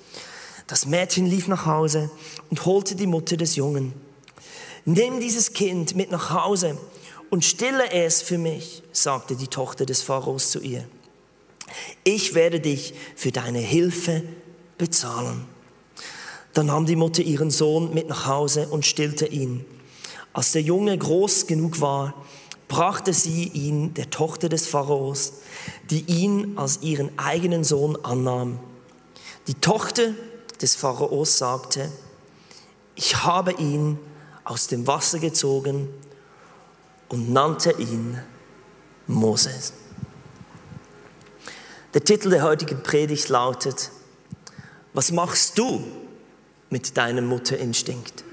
Das 0.66 0.86
Mädchen 0.86 1.26
lief 1.26 1.48
nach 1.48 1.66
Hause 1.66 2.10
und 2.48 2.64
holte 2.64 2.94
die 2.94 3.08
Mutter 3.08 3.36
des 3.36 3.56
Jungen. 3.56 3.92
Nimm 4.84 5.20
dieses 5.20 5.52
Kind 5.52 5.96
mit 5.96 6.10
nach 6.10 6.30
Hause 6.30 6.78
und 7.30 7.44
stille 7.44 7.92
es 7.92 8.22
für 8.22 8.38
mich, 8.38 8.82
sagte 8.92 9.36
die 9.36 9.48
Tochter 9.48 9.86
des 9.86 10.02
Pharaos 10.02 10.50
zu 10.50 10.60
ihr. 10.60 10.86
Ich 12.02 12.34
werde 12.34 12.60
dich 12.60 12.94
für 13.14 13.30
deine 13.30 13.60
Hilfe 13.60 14.24
bezahlen. 14.76 15.46
Dann 16.52 16.66
nahm 16.66 16.86
die 16.86 16.96
Mutter 16.96 17.22
ihren 17.22 17.50
Sohn 17.50 17.94
mit 17.94 18.08
nach 18.08 18.26
Hause 18.26 18.68
und 18.68 18.84
stillte 18.84 19.26
ihn. 19.26 19.64
Als 20.32 20.52
der 20.52 20.62
Junge 20.62 20.96
groß 20.98 21.46
genug 21.46 21.80
war, 21.80 22.14
brachte 22.66 23.12
sie 23.12 23.44
ihn 23.48 23.94
der 23.94 24.10
Tochter 24.10 24.48
des 24.48 24.66
Pharaos, 24.66 25.34
die 25.90 26.04
ihn 26.06 26.58
als 26.58 26.82
ihren 26.82 27.16
eigenen 27.18 27.62
Sohn 27.62 27.96
annahm. 28.04 28.58
Die 29.46 29.54
Tochter 29.54 30.14
des 30.60 30.74
Pharaos 30.74 31.38
sagte, 31.38 31.90
ich 32.96 33.24
habe 33.24 33.52
ihn 33.52 33.98
aus 34.44 34.66
dem 34.66 34.86
Wasser 34.86 35.20
gezogen 35.20 35.88
und 37.10 37.30
nannte 37.30 37.72
ihn 37.72 38.18
Moses. 39.06 39.74
Der 41.92 42.02
Titel 42.02 42.30
der 42.30 42.42
heutigen 42.42 42.82
Predigt 42.82 43.28
lautet, 43.28 43.90
was 44.94 45.12
machst 45.12 45.58
du 45.58 45.84
mit 46.70 46.96
deinem 46.96 47.26
Mutterinstinkt? 47.26 48.24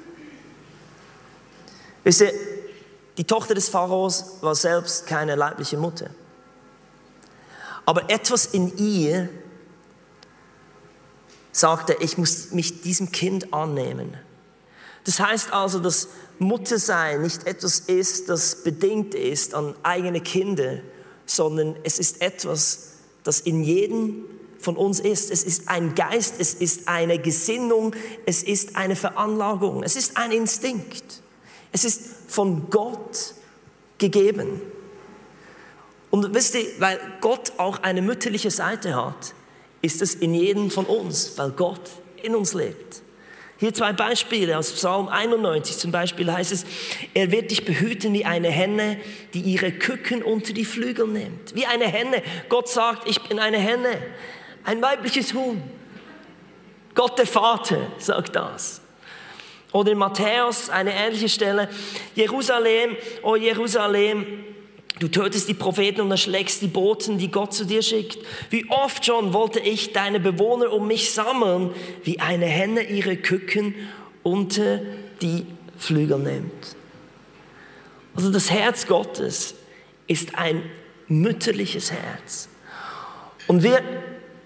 Wisst 2.04 2.22
ihr, 2.22 2.32
die 3.18 3.24
Tochter 3.24 3.56
des 3.56 3.68
Pharaos 3.68 4.38
war 4.42 4.54
selbst 4.54 5.08
keine 5.08 5.36
leibliche 5.36 5.78
Mutter. 5.78 6.12
Aber 7.86 8.10
etwas 8.10 8.46
in 8.46 8.78
ihr 8.78 9.30
sagte, 11.52 11.98
ich 12.00 12.18
muss 12.18 12.52
mich 12.52 12.82
diesem 12.82 13.12
Kind 13.12 13.54
annehmen. 13.54 14.16
Das 15.04 15.20
heißt 15.20 15.54
also, 15.54 15.80
dass 15.80 16.10
Muttersein 16.40 17.22
nicht 17.22 17.48
etwas 17.48 17.80
ist, 17.80 18.30
das 18.30 18.64
bedingt 18.64 19.16
ist 19.16 19.54
an 19.54 19.76
eigene 19.84 20.22
Kinder, 20.22 20.80
sondern 21.26 21.76
es 21.84 22.00
ist 22.00 22.22
etwas, 22.22 22.94
das 23.24 23.40
in 23.40 23.64
jedem 23.64 24.26
von 24.60 24.76
uns 24.76 25.00
ist. 25.00 25.32
Es 25.32 25.44
ist 25.44 25.68
ein 25.68 25.96
Geist, 25.96 26.36
es 26.40 26.54
ist 26.54 26.88
eine 26.88 27.20
Gesinnung, 27.20 27.96
es 28.26 28.44
ist 28.44 28.76
eine 28.76 28.96
Veranlagung, 28.96 29.84
es 29.84 29.96
ist 29.96 30.18
ein 30.18 30.32
Instinkt. 30.32 31.22
Es 31.72 31.84
ist 31.84 32.02
von 32.28 32.70
Gott 32.70 33.34
gegeben. 33.98 34.62
Und 36.10 36.34
wisst 36.34 36.56
ihr, 36.56 36.66
weil 36.80 37.00
Gott 37.22 37.54
auch 37.58 37.84
eine 37.84 38.02
mütterliche 38.02 38.52
Seite 38.52 38.96
hat, 38.96 39.34
ist 39.82 40.02
es 40.02 40.16
in 40.16 40.34
jedem 40.34 40.72
von 40.72 40.86
uns, 40.86 41.38
weil 41.38 41.52
Gott 41.52 41.90
in 42.24 42.36
uns 42.36 42.54
lebt. 42.54 43.02
Hier 43.60 43.74
zwei 43.74 43.92
Beispiele 43.92 44.58
aus 44.58 44.72
Psalm 44.74 45.08
91 45.08 45.78
zum 45.78 45.92
Beispiel 45.92 46.32
heißt 46.32 46.52
es, 46.52 46.66
er 47.16 47.32
wird 47.32 47.50
dich 47.50 47.66
behüten 47.66 48.14
wie 48.14 48.24
eine 48.24 48.50
Henne, 48.50 49.00
die 49.34 49.42
ihre 49.42 49.72
Küken 49.72 50.22
unter 50.22 50.54
die 50.54 50.66
Flügel 50.66 51.08
nimmt. 51.08 51.56
Wie 51.56 51.66
eine 51.66 51.86
Henne. 51.86 52.22
Gott 52.50 52.70
sagt, 52.70 53.10
ich 53.10 53.20
bin 53.22 53.40
eine 53.40 53.58
Henne, 53.58 53.98
ein 54.64 54.82
weibliches 54.82 55.34
Huhn. 55.34 55.62
Gott 56.94 57.18
der 57.18 57.26
Vater 57.26 57.92
sagt 57.98 58.36
das. 58.36 58.82
Oder 59.72 59.92
in 59.92 59.98
Matthäus 59.98 60.70
eine 60.70 60.94
ähnliche 60.94 61.30
Stelle, 61.30 61.70
Jerusalem, 62.16 62.96
oh 63.24 63.36
Jerusalem, 63.36 64.46
Du 65.00 65.08
tötest 65.08 65.48
die 65.48 65.54
Propheten 65.54 66.02
und 66.02 66.10
erschlägst 66.10 66.62
die 66.62 66.68
Boten, 66.68 67.18
die 67.18 67.30
Gott 67.30 67.54
zu 67.54 67.66
dir 67.66 67.84
schickt. 67.84 68.18
Wie 68.50 68.68
oft 68.70 69.06
schon 69.06 69.34
wollte 69.34 69.60
ich 69.60 69.94
deine 69.94 70.20
Bewohner 70.20 70.72
um 70.74 70.88
mich 70.88 71.12
sammeln, 71.12 71.72
wie 72.04 72.20
eine 72.20 72.48
Henne 72.48 72.84
ihre 72.84 73.16
Küken 73.16 73.76
unter 74.24 74.82
die 75.22 75.46
Flügel 75.78 76.18
nimmt. 76.18 76.76
Also 78.16 78.32
das 78.32 78.50
Herz 78.50 78.88
Gottes 78.88 79.54
ist 80.08 80.36
ein 80.36 80.64
mütterliches 81.08 81.92
Herz. 81.92 82.50
Und 83.46 83.62
wir 83.62 83.82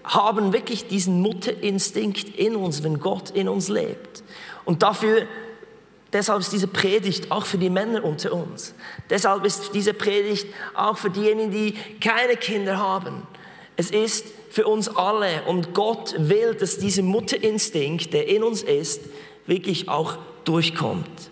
haben 0.04 0.52
wirklich 0.52 0.86
diesen 0.86 1.22
Mutterinstinkt 1.22 2.36
in 2.36 2.56
uns, 2.56 2.82
wenn 2.82 3.00
Gott 3.00 3.30
in 3.30 3.48
uns 3.48 3.68
lebt. 3.68 4.22
Und 4.64 4.82
dafür 4.82 5.26
Deshalb 6.12 6.40
ist 6.40 6.52
diese 6.52 6.66
Predigt 6.66 7.30
auch 7.30 7.46
für 7.46 7.58
die 7.58 7.70
Männer 7.70 8.04
unter 8.04 8.32
uns. 8.32 8.74
Deshalb 9.08 9.44
ist 9.44 9.74
diese 9.74 9.94
Predigt 9.94 10.46
auch 10.74 10.98
für 10.98 11.10
diejenigen, 11.10 11.50
die 11.50 11.74
keine 12.00 12.36
Kinder 12.36 12.78
haben. 12.78 13.26
Es 13.76 13.90
ist 13.90 14.26
für 14.50 14.66
uns 14.66 14.94
alle 14.94 15.44
und 15.46 15.72
Gott 15.72 16.14
will, 16.18 16.54
dass 16.54 16.76
dieser 16.76 17.02
Mutterinstinkt, 17.02 18.12
der 18.12 18.28
in 18.28 18.42
uns 18.42 18.62
ist, 18.62 19.00
wirklich 19.46 19.88
auch 19.88 20.18
durchkommt. 20.44 21.30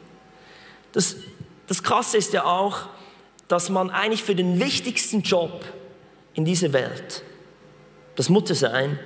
Das, 0.92 1.16
das 1.66 1.82
Krasse 1.82 2.16
ist 2.16 2.32
ja 2.32 2.44
auch, 2.44 2.88
dass 3.48 3.68
man 3.68 3.90
eigentlich 3.90 4.24
für 4.24 4.34
den 4.34 4.60
wichtigsten 4.60 5.20
Job 5.20 5.64
in 6.34 6.44
dieser 6.44 6.72
Welt, 6.72 7.22
das 8.16 8.28
Muttersein, 8.28 8.98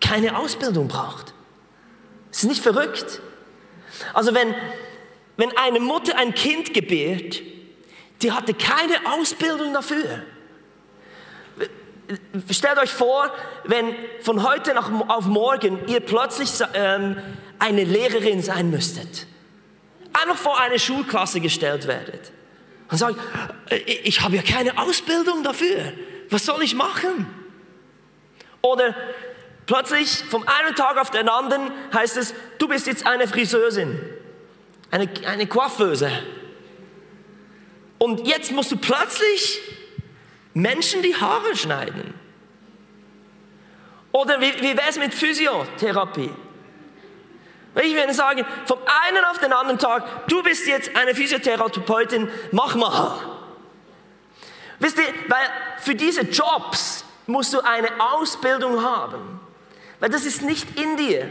keine 0.00 0.38
Ausbildung 0.38 0.88
braucht. 0.88 1.34
Das 2.30 2.42
ist 2.42 2.48
nicht 2.48 2.62
verrückt. 2.62 3.20
Also 4.14 4.34
wenn, 4.34 4.54
wenn 5.36 5.56
eine 5.56 5.80
Mutter 5.80 6.16
ein 6.16 6.34
Kind 6.34 6.74
gebärt, 6.74 7.42
die 8.22 8.32
hatte 8.32 8.54
keine 8.54 8.94
Ausbildung 9.12 9.72
dafür. 9.72 10.22
Stellt 12.50 12.78
euch 12.78 12.90
vor, 12.90 13.30
wenn 13.64 13.94
von 14.20 14.42
heute 14.42 14.76
auf 14.76 15.24
morgen 15.24 15.78
ihr 15.88 16.00
plötzlich 16.00 16.50
ähm, 16.74 17.16
eine 17.58 17.84
Lehrerin 17.84 18.42
sein 18.42 18.70
müsstet. 18.70 19.26
Einfach 20.12 20.36
vor 20.36 20.60
eine 20.60 20.78
Schulklasse 20.78 21.40
gestellt 21.40 21.86
werdet. 21.86 22.32
Und 22.90 22.98
sagt, 22.98 23.16
äh, 23.70 23.76
ich 23.76 24.20
habe 24.20 24.36
ja 24.36 24.42
keine 24.42 24.76
Ausbildung 24.76 25.42
dafür. 25.42 25.92
Was 26.28 26.44
soll 26.44 26.62
ich 26.62 26.74
machen? 26.74 27.26
Oder 28.60 28.94
plötzlich 29.66 30.24
vom 30.28 30.46
einen 30.46 30.74
Tag 30.76 30.98
auf 30.98 31.10
den 31.10 31.28
anderen 31.28 31.70
heißt 31.94 32.18
es, 32.18 32.34
du 32.58 32.68
bist 32.68 32.86
jetzt 32.86 33.06
eine 33.06 33.26
Friseurin 33.26 33.98
eine, 34.92 35.08
eine 35.26 35.46
Coiffeuse. 35.48 36.10
Und 37.98 38.26
jetzt 38.26 38.52
musst 38.52 38.70
du 38.70 38.76
plötzlich 38.76 39.60
Menschen 40.54 41.02
die 41.02 41.16
Haare 41.16 41.56
schneiden. 41.56 42.14
Oder 44.12 44.40
wie, 44.40 44.52
wie 44.60 44.76
wäre 44.76 44.88
es 44.88 44.98
mit 44.98 45.14
Physiotherapie? 45.14 46.30
Ich 47.82 47.94
würde 47.94 48.12
sagen, 48.12 48.44
vom 48.66 48.78
einen 49.06 49.24
auf 49.24 49.38
den 49.38 49.52
anderen 49.52 49.78
Tag, 49.78 50.28
du 50.28 50.42
bist 50.42 50.66
jetzt 50.66 50.94
eine 50.94 51.14
Physiotherapeutin, 51.14 52.28
mach 52.50 52.74
mal. 52.74 53.18
Wisst 54.78 54.98
ihr, 54.98 55.06
weil 55.28 55.46
für 55.78 55.94
diese 55.94 56.22
Jobs 56.22 57.04
musst 57.26 57.54
du 57.54 57.60
eine 57.60 57.88
Ausbildung 57.98 58.82
haben. 58.82 59.40
Weil 60.00 60.10
das 60.10 60.26
ist 60.26 60.42
nicht 60.42 60.78
in 60.78 60.98
dir. 60.98 61.26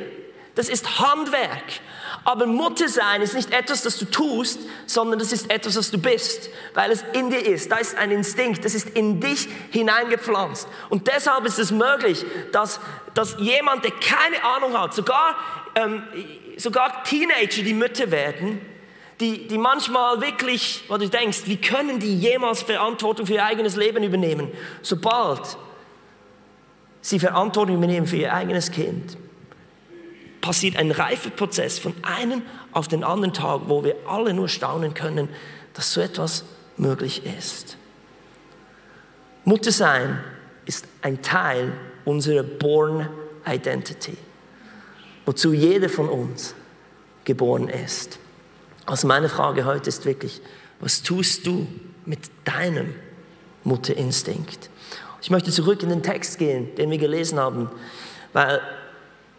Das 0.55 0.67
ist 0.67 0.99
Handwerk. 0.99 1.81
Aber 2.23 2.45
Mutter 2.45 2.87
sein 2.87 3.21
ist 3.21 3.33
nicht 3.33 3.51
etwas, 3.51 3.81
das 3.81 3.97
du 3.97 4.05
tust, 4.05 4.59
sondern 4.85 5.17
das 5.17 5.31
ist 5.31 5.49
etwas, 5.49 5.73
das 5.73 5.89
du 5.89 5.97
bist, 5.97 6.49
weil 6.75 6.91
es 6.91 7.03
in 7.13 7.31
dir 7.31 7.43
ist. 7.43 7.71
Da 7.71 7.77
ist 7.77 7.97
ein 7.97 8.11
Instinkt, 8.11 8.63
das 8.63 8.75
ist 8.75 8.89
in 8.89 9.19
dich 9.19 9.47
hineingepflanzt. 9.71 10.67
Und 10.89 11.07
deshalb 11.07 11.45
ist 11.45 11.57
es 11.57 11.71
möglich, 11.71 12.23
dass, 12.51 12.79
dass 13.15 13.37
jemand, 13.39 13.83
der 13.83 13.91
keine 13.91 14.43
Ahnung 14.43 14.79
hat, 14.79 14.93
sogar, 14.93 15.35
ähm, 15.73 16.03
sogar 16.57 17.03
Teenager, 17.03 17.63
die 17.63 17.73
Mütter 17.73 18.11
werden, 18.11 18.61
die, 19.19 19.47
die 19.47 19.57
manchmal 19.57 20.21
wirklich, 20.21 20.83
wo 20.89 20.97
du 20.97 21.09
denkst, 21.09 21.41
wie 21.45 21.57
können 21.57 21.99
die 21.99 22.19
jemals 22.19 22.61
Verantwortung 22.61 23.25
für 23.25 23.33
ihr 23.33 23.45
eigenes 23.45 23.75
Leben 23.75 24.03
übernehmen? 24.03 24.51
Sobald 24.83 25.57
sie 27.01 27.19
Verantwortung 27.19 27.77
übernehmen 27.77 28.05
für 28.05 28.17
ihr 28.17 28.33
eigenes 28.33 28.71
Kind, 28.71 29.17
passiert 30.41 30.75
ein 30.75 30.91
Reifeprozess 30.91 31.79
von 31.79 31.93
einem 32.01 32.41
auf 32.71 32.87
den 32.87 33.03
anderen 33.03 33.33
Tag, 33.33 33.61
wo 33.67 33.83
wir 33.83 33.95
alle 34.07 34.33
nur 34.33 34.49
staunen 34.49 34.93
können, 34.93 35.29
dass 35.73 35.93
so 35.93 36.01
etwas 36.01 36.43
möglich 36.77 37.23
ist. 37.37 37.77
Mutter 39.45 39.71
sein 39.71 40.19
ist 40.65 40.87
ein 41.01 41.21
Teil 41.21 41.71
unserer 42.05 42.43
Born 42.43 43.07
Identity, 43.47 44.17
wozu 45.25 45.53
jeder 45.53 45.89
von 45.89 46.09
uns 46.09 46.55
geboren 47.23 47.67
ist. 47.67 48.19
Also 48.85 49.07
meine 49.07 49.29
Frage 49.29 49.65
heute 49.65 49.89
ist 49.89 50.05
wirklich, 50.05 50.41
was 50.79 51.03
tust 51.03 51.45
du 51.45 51.67
mit 52.05 52.19
deinem 52.45 52.95
Mutterinstinkt? 53.63 54.69
Ich 55.21 55.29
möchte 55.29 55.51
zurück 55.51 55.83
in 55.83 55.89
den 55.89 56.01
Text 56.03 56.39
gehen, 56.39 56.73
den 56.75 56.89
wir 56.89 56.97
gelesen 56.97 57.39
haben, 57.39 57.69
weil 58.33 58.59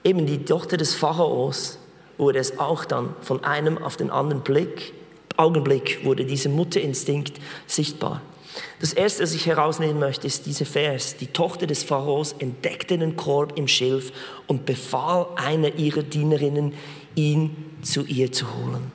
eben 0.05 0.27
die 0.27 0.45
Tochter 0.45 0.77
des 0.77 0.95
Pharaos 0.95 1.79
wurde 2.19 2.39
es 2.39 2.59
auch 2.59 2.85
dann 2.85 3.15
von 3.21 3.43
einem 3.45 3.79
auf 3.79 3.97
den 3.97 4.11
anderen 4.11 4.43
Blick, 4.43 4.93
Augenblick 5.37 6.05
wurde 6.05 6.25
dieser 6.25 6.51
Mutterinstinkt 6.51 7.41
sichtbar. 7.67 8.21
Das 8.81 8.93
erste, 8.93 9.23
was 9.23 9.35
ich 9.35 9.47
herausnehmen 9.47 9.99
möchte, 9.99 10.27
ist 10.27 10.45
dieser 10.45 10.67
Vers. 10.67 11.17
Die 11.17 11.29
Tochter 11.29 11.67
des 11.67 11.83
Pharaos 11.83 12.35
entdeckte 12.39 12.99
den 12.99 13.17
Korb 13.17 13.59
im 13.59 13.67
Schilf 13.67 14.13
und 14.47 14.67
befahl 14.67 15.27
einer 15.37 15.75
ihrer 15.77 16.03
Dienerinnen, 16.03 16.75
ihn 17.15 17.79
zu 17.83 18.05
ihr 18.05 18.31
zu 18.31 18.47
holen. 18.55 18.93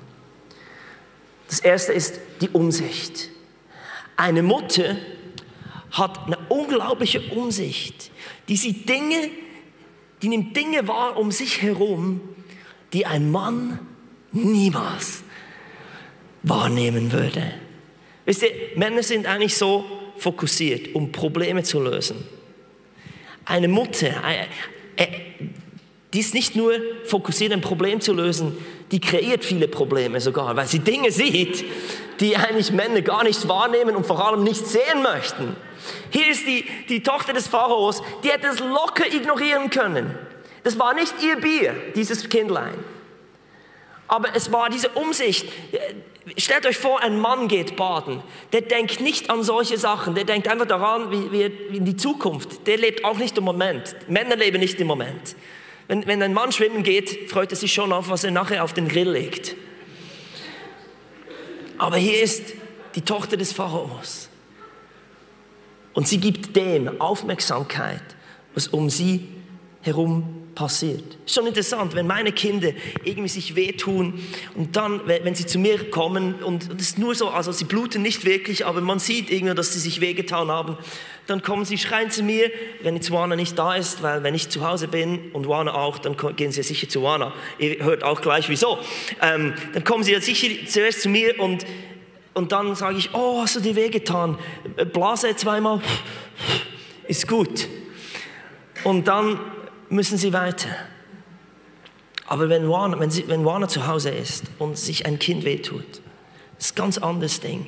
Das 1.48 1.60
erste 1.60 1.93
ist 1.93 2.20
die 2.41 2.50
Umsicht. 2.50 3.30
Eine 4.15 4.43
Mutter 4.43 4.98
hat 5.91 6.28
eine 6.28 6.38
unglaubliche 6.50 7.22
Umsicht, 7.32 8.12
die 8.50 8.58
sie 8.58 8.74
Dinge 8.74 9.30
die 10.22 10.30
nimmt 10.30 10.56
Dinge 10.56 10.88
wahr 10.88 11.18
um 11.18 11.32
sich 11.32 11.62
herum, 11.62 12.22
die 12.94 13.06
ein 13.06 13.32
Mann 13.32 13.80
niemals 14.32 15.24
wahrnehmen 16.44 17.12
würde. 17.12 17.54
Wisst 18.26 18.44
ihr, 18.44 18.52
Männer 18.76 19.04
sind 19.04 19.26
eigentlich 19.26 19.56
so 19.56 19.86
fokussiert, 20.18 20.96
um 20.96 21.12
Probleme 21.12 21.64
zu 21.64 21.82
lösen. 21.82 22.18
Eine 23.46 23.68
Mutter, 23.68 24.08
äh, 24.08 25.04
äh, 25.04 25.08
die 26.14 26.20
ist 26.20 26.34
nicht 26.34 26.56
nur 26.56 26.74
fokussiert, 27.06 27.54
ein 27.54 27.62
Problem 27.62 28.02
zu 28.02 28.14
lösen, 28.14 28.58
die 28.92 29.00
kreiert 29.00 29.46
viele 29.46 29.68
Probleme 29.68 30.20
sogar, 30.20 30.56
weil 30.56 30.68
sie 30.68 30.80
Dinge 30.80 31.12
sieht, 31.12 31.64
die 32.20 32.36
eigentlich 32.38 32.72
Männer 32.72 33.02
gar 33.02 33.24
nicht 33.24 33.48
wahrnehmen 33.48 33.96
und 33.96 34.06
vor 34.06 34.26
allem 34.26 34.44
nicht 34.44 34.66
sehen 34.66 35.02
möchten. 35.02 35.56
Hier 36.10 36.30
ist 36.30 36.46
die, 36.48 36.66
die 36.90 37.04
Tochter 37.04 37.34
des 37.34 37.48
Pharaos, 37.48 38.02
die 38.24 38.30
hätte 38.30 38.48
es 38.48 38.60
locker 38.60 39.06
ignorieren 39.08 39.70
können. 39.70 40.18
Das 40.64 40.78
war 40.80 40.94
nicht 40.94 41.14
ihr 41.24 41.38
Bier, 41.38 41.76
dieses 41.96 42.28
Kindlein. 42.30 42.74
Aber 44.08 44.30
es 44.36 44.52
war 44.52 44.70
diese 44.70 44.90
Umsicht. 44.90 45.48
Stellt 46.38 46.66
euch 46.66 46.78
vor, 46.78 47.02
ein 47.02 47.20
Mann 47.20 47.48
geht 47.48 47.76
baden. 47.76 48.22
Der 48.52 48.62
denkt 48.62 49.00
nicht 49.00 49.30
an 49.30 49.44
solche 49.44 49.78
Sachen. 49.78 50.16
Der 50.16 50.24
denkt 50.24 50.48
einfach 50.48 50.66
daran, 50.66 51.12
wie, 51.12 51.32
wie 51.32 51.78
in 51.78 51.86
die 51.86 51.96
Zukunft. 51.96 52.68
Der 52.68 52.78
lebt 52.78 53.06
auch 53.06 53.18
nicht 53.18 53.38
im 53.38 53.44
Moment. 53.44 53.96
Männer 54.08 54.36
leben 54.36 54.60
nicht 54.60 54.80
im 54.80 54.88
Moment. 54.88 55.36
Wenn, 55.88 56.06
wenn 56.06 56.22
ein 56.22 56.34
Mann 56.34 56.52
schwimmen 56.52 56.84
geht, 56.84 57.30
freut 57.30 57.52
er 57.52 57.56
sich 57.56 57.74
schon 57.74 57.94
auf, 57.94 58.10
was 58.10 58.24
er 58.24 58.32
nachher 58.32 58.64
auf 58.64 58.74
den 58.74 58.88
Grill 58.88 59.10
legt. 59.10 59.56
Aber 61.78 61.98
hier 61.98 62.22
ist 62.22 62.54
die 62.96 63.02
Tochter 63.02 63.38
des 63.38 63.54
Pharaos. 63.54 64.30
Und 65.94 66.08
sie 66.08 66.20
gibt 66.20 66.56
dem 66.56 67.02
Aufmerksamkeit, 67.02 68.04
was 68.54 68.68
um 68.68 68.90
sie 68.90 69.30
herum 69.88 70.47
passiert. 70.58 71.04
Schon 71.28 71.45
interessant, 71.45 71.93
wenn 71.93 72.08
meine 72.08 72.32
Kinder 72.32 72.69
irgendwie 73.04 73.30
sich 73.30 73.56
wehtun 73.56 74.19
und 74.56 74.76
dann, 74.76 75.02
wenn 75.06 75.36
sie 75.36 75.45
zu 75.45 75.60
mir 75.60 75.91
kommen 75.91 76.34
und 76.41 76.71
es 76.80 76.89
ist 76.89 76.97
nur 76.97 77.13
so, 77.13 77.30
also 77.30 77.52
sie 77.52 77.65
bluten 77.65 78.02
nicht 78.02 78.26
wirklich, 78.26 78.65
aber 78.65 78.82
man 78.82 78.97
sieht 78.97 79.30
irgendwie, 79.30 79.54
dass 79.54 79.73
sie 79.73 79.80
sich 79.80 80.02
wehgetan 80.02 80.50
haben, 80.50 80.76
dann 81.28 81.43
kommen 81.43 81.63
sie, 81.63 81.78
schreien 81.78 82.10
zu 82.10 82.23
mir, 82.23 82.50
wenn 82.82 82.95
jetzt 82.95 83.12
Wana 83.12 83.36
nicht 83.36 83.60
da 83.60 83.76
ist, 83.76 84.02
weil 84.02 84.23
wenn 84.23 84.34
ich 84.34 84.50
zu 84.50 84.67
Hause 84.67 84.88
bin 84.88 85.30
und 85.32 85.47
Wana 85.47 85.76
auch, 85.76 86.00
dann 86.00 86.17
gehen 86.36 86.52
sie 86.52 86.63
sicher 86.63 86.89
zu 86.89 87.04
Wana. 87.04 87.34
Ihr 87.60 87.84
hört 87.84 88.04
auch 88.04 88.21
gleich 88.21 88.50
wieso. 88.50 88.80
Ähm, 89.21 89.54
dann 89.73 89.84
kommen 89.84 90.04
sie 90.04 90.13
ja 90.13 90.21
sicher 90.21 90.47
zuerst 90.67 91.04
zu 91.04 91.10
mir 91.10 91.39
und, 91.39 91.67
und 92.34 92.52
dann 92.52 92.73
sage 92.73 92.97
ich, 92.97 93.13
oh, 93.13 93.41
hast 93.41 93.58
du 93.58 93.60
dir 93.60 93.76
wehgetan? 93.76 94.39
Blase 94.91 95.36
zweimal, 95.36 95.82
ist 97.08 97.28
gut. 97.28 97.67
Und 98.84 99.08
dann 99.08 99.39
müssen 99.89 100.17
sie 100.17 100.34
weiter. 100.34 100.69
Aber 102.28 102.50
wenn 102.50 102.69
Wana, 102.69 103.00
wenn, 103.00 103.10
sie, 103.10 103.28
wenn 103.28 103.45
Wana 103.45 103.67
zu 103.67 103.88
Hause 103.88 104.10
ist 104.10 104.45
und 104.60 104.78
sich 104.78 105.06
ein 105.06 105.17
Kind 105.17 105.45
wehtut, 105.45 106.02
ist 106.60 106.73
ein 106.73 106.76
ganz 106.76 106.97
anderes 106.97 107.39
Ding. 107.39 107.67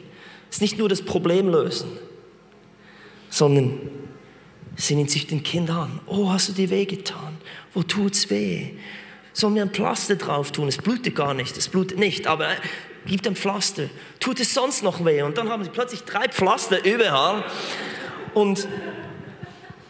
Es 0.49 0.58
ist 0.58 0.62
nicht 0.62 0.77
nur 0.77 0.89
das 0.89 1.01
Problem 1.01 1.49
lösen, 1.49 1.89
sondern 3.29 3.79
sie 4.75 4.95
nimmt 4.95 5.12
sich 5.12 5.27
den 5.27 5.43
Kind 5.43 5.69
an. 5.69 5.99
Oh, 6.08 6.29
hast 6.29 6.49
du 6.49 6.53
dir 6.53 6.69
wehgetan? 6.69 7.38
Wo 7.73 7.84
tut's 7.84 8.29
weh? 8.29 8.71
Sollen 9.32 9.55
wir 9.55 9.62
ein 9.62 9.69
Pflaster 9.69 10.15
drauf 10.15 10.51
tun? 10.51 10.67
Es 10.67 10.77
blutet 10.77 11.15
gar 11.15 11.34
nicht, 11.34 11.55
es 11.55 11.69
blutet 11.69 11.99
nicht, 11.99 12.27
aber 12.27 12.49
äh, 12.49 12.55
gibt 13.05 13.27
ein 13.27 13.36
Pflaster. 13.36 13.84
Tut 14.19 14.39
es 14.39 14.53
sonst 14.53 14.84
noch 14.84 15.05
weh? 15.05 15.21
Und 15.21 15.38
dann 15.38 15.49
haben 15.49 15.63
sie 15.63 15.69
plötzlich 15.69 16.03
drei 16.03 16.27
Pflaster 16.27 16.84
überall. 16.84 17.45
Und 18.34 18.67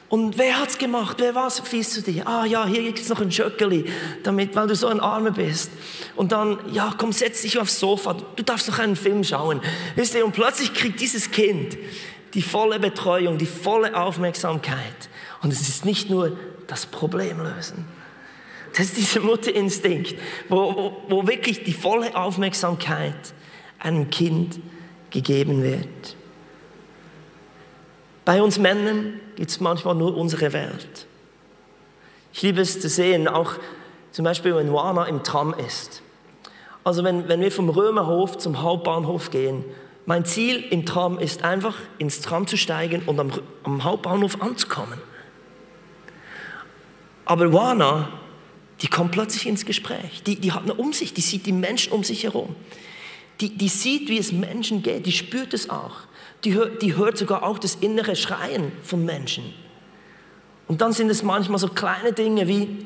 und 0.09 0.39
wer 0.39 0.59
hat's 0.59 0.79
gemacht? 0.79 1.17
Wer 1.19 1.35
war's 1.35 1.59
fies 1.59 1.91
zu 1.91 2.01
dir? 2.01 2.27
Ah 2.27 2.43
ja, 2.43 2.65
hier 2.65 2.81
gibt's 2.81 3.09
noch 3.09 3.21
ein 3.21 3.31
Schöckeli, 3.31 3.85
damit, 4.23 4.55
weil 4.55 4.67
du 4.67 4.75
so 4.75 4.87
ein 4.87 4.99
Armer 4.99 5.31
bist. 5.31 5.71
Und 6.15 6.31
dann, 6.31 6.57
ja, 6.73 6.93
komm, 6.97 7.11
setz 7.11 7.43
dich 7.43 7.59
aufs 7.59 7.79
Sofa. 7.79 8.15
Du 8.35 8.43
darfst 8.43 8.67
noch 8.67 8.79
einen 8.79 8.95
Film 8.95 9.23
schauen. 9.23 9.61
Wisst 9.95 10.15
ihr? 10.15 10.25
Und 10.25 10.31
plötzlich 10.31 10.73
kriegt 10.73 10.99
dieses 10.99 11.29
Kind 11.29 11.77
die 12.33 12.41
volle 12.41 12.79
Betreuung, 12.79 13.37
die 13.37 13.45
volle 13.45 13.95
Aufmerksamkeit. 13.95 15.09
Und 15.43 15.53
es 15.53 15.61
ist 15.61 15.85
nicht 15.85 16.09
nur 16.09 16.37
das 16.65 16.87
Problem 16.87 17.37
lösen. 17.39 17.85
Das 18.71 18.87
ist 18.87 18.97
dieser 18.97 19.21
Mutterinstinkt, 19.21 20.15
wo, 20.47 20.75
wo, 20.75 21.03
wo 21.07 21.27
wirklich 21.27 21.63
die 21.63 21.73
volle 21.73 22.15
Aufmerksamkeit 22.15 23.15
einem 23.77 24.09
Kind 24.09 24.59
gegeben 25.11 25.61
wird. 25.61 26.15
Bei 28.25 28.41
uns 28.41 28.59
Männern 28.59 29.19
gibt 29.39 29.51
es 29.51 29.61
manchmal 29.61 29.95
nur 29.95 30.17
unsere 30.17 30.51
Welt. 30.51 31.07
Ich 32.33 32.41
liebe 32.41 32.59
es 32.59 32.81
zu 32.81 32.89
sehen, 32.89 33.29
auch 33.29 33.53
zum 34.11 34.25
Beispiel, 34.25 34.53
wenn 34.53 34.73
Wana 34.73 35.05
im 35.05 35.23
Tram 35.23 35.53
ist. 35.53 36.01
Also 36.83 37.05
wenn, 37.05 37.29
wenn 37.29 37.39
wir 37.39 37.49
vom 37.49 37.69
Römerhof 37.69 38.37
zum 38.37 38.61
Hauptbahnhof 38.61 39.31
gehen, 39.31 39.63
mein 40.05 40.25
Ziel 40.25 40.57
im 40.71 40.85
Tram 40.85 41.17
ist 41.19 41.45
einfach, 41.45 41.77
ins 41.99 42.19
Tram 42.19 42.47
zu 42.47 42.57
steigen 42.57 43.03
und 43.05 43.17
am, 43.17 43.31
am 43.63 43.85
Hauptbahnhof 43.85 44.41
anzukommen. 44.41 44.99
Aber 47.23 47.53
Wana, 47.53 48.09
die 48.81 48.87
kommt 48.87 49.11
plötzlich 49.11 49.47
ins 49.47 49.65
Gespräch. 49.65 50.21
Die, 50.23 50.35
die 50.35 50.51
hat 50.51 50.63
eine 50.63 50.73
Umsicht, 50.73 51.15
die 51.15 51.21
sieht 51.21 51.45
die 51.45 51.53
Menschen 51.53 51.93
um 51.93 52.03
sich 52.03 52.25
herum. 52.25 52.57
Die, 53.39 53.57
die 53.57 53.69
sieht, 53.69 54.09
wie 54.09 54.17
es 54.17 54.33
Menschen 54.33 54.83
geht, 54.83 55.05
die 55.05 55.13
spürt 55.13 55.53
es 55.53 55.69
auch 55.69 56.08
die 56.43 56.53
hört, 56.53 56.81
die 56.81 56.95
hört 56.95 57.17
sogar 57.17 57.43
auch 57.43 57.59
das 57.59 57.75
innere 57.75 58.15
Schreien 58.15 58.71
von 58.83 59.03
Menschen. 59.03 59.53
Und 60.67 60.81
dann 60.81 60.93
sind 60.93 61.09
es 61.09 61.23
manchmal 61.23 61.59
so 61.59 61.67
kleine 61.67 62.13
Dinge 62.13 62.47
wie, 62.47 62.85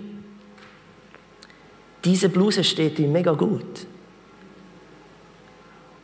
diese 2.04 2.30
Bluse 2.30 2.64
steht 2.64 2.98
dir 2.98 3.08
mega 3.08 3.34
gut. 3.34 3.86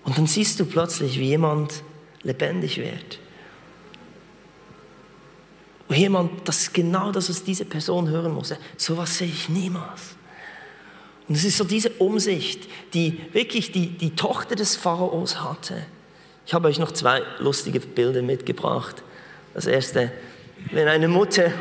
Und 0.03 0.17
dann 0.17 0.27
siehst 0.27 0.59
du 0.59 0.65
plötzlich, 0.65 1.19
wie 1.19 1.25
jemand 1.25 1.83
lebendig 2.21 2.77
wird. 2.77 3.19
Und 5.87 5.97
jemand, 5.97 6.47
das 6.47 6.61
ist 6.61 6.73
genau 6.73 7.11
das, 7.11 7.29
was 7.29 7.43
diese 7.43 7.65
Person 7.65 8.09
hören 8.09 8.33
muss. 8.33 8.53
So 8.77 8.95
was 8.95 9.17
sehe 9.17 9.27
ich 9.27 9.49
niemals. 9.49 10.15
Und 11.27 11.35
es 11.35 11.43
ist 11.43 11.57
so 11.57 11.63
diese 11.63 11.89
Umsicht, 11.91 12.67
die 12.93 13.21
wirklich 13.33 13.71
die, 13.71 13.87
die 13.87 14.15
Tochter 14.15 14.55
des 14.55 14.75
Pharaos 14.75 15.41
hatte 15.41 15.85
ich 16.49 16.53
habe 16.55 16.67
euch 16.67 16.79
noch 16.79 16.91
zwei 16.91 17.21
lustige 17.37 17.79
Bilder 17.79 18.23
mitgebracht. 18.23 19.03
Das 19.53 19.67
erste, 19.67 20.11
wenn 20.71 20.87
eine 20.87 21.07
Mutter. 21.07 21.45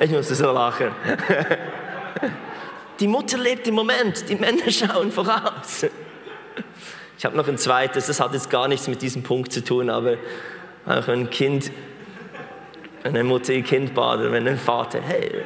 ich 0.00 0.10
musste 0.10 0.34
so 0.34 0.50
lachen. 0.52 0.90
Die 2.98 3.06
Mutter 3.06 3.36
lebt 3.36 3.68
im 3.68 3.74
Moment, 3.74 4.26
die 4.26 4.36
Männer 4.36 4.70
schauen 4.70 5.12
voraus. 5.12 5.84
Ich 7.18 7.26
habe 7.26 7.36
noch 7.36 7.46
ein 7.46 7.58
zweites, 7.58 8.06
das 8.06 8.20
hat 8.20 8.32
jetzt 8.32 8.48
gar 8.48 8.68
nichts 8.68 8.88
mit 8.88 9.02
diesem 9.02 9.22
Punkt 9.22 9.52
zu 9.52 9.62
tun, 9.62 9.90
aber 9.90 10.16
auch 10.86 11.08
ein 11.08 11.28
Kind, 11.28 11.70
wenn 13.02 13.14
eine 13.14 13.24
Mutter 13.24 13.52
ihr 13.52 13.64
Kind 13.64 13.92
badet, 13.92 14.32
wenn 14.32 14.48
ein 14.48 14.56
Vater, 14.56 15.02
hey. 15.02 15.42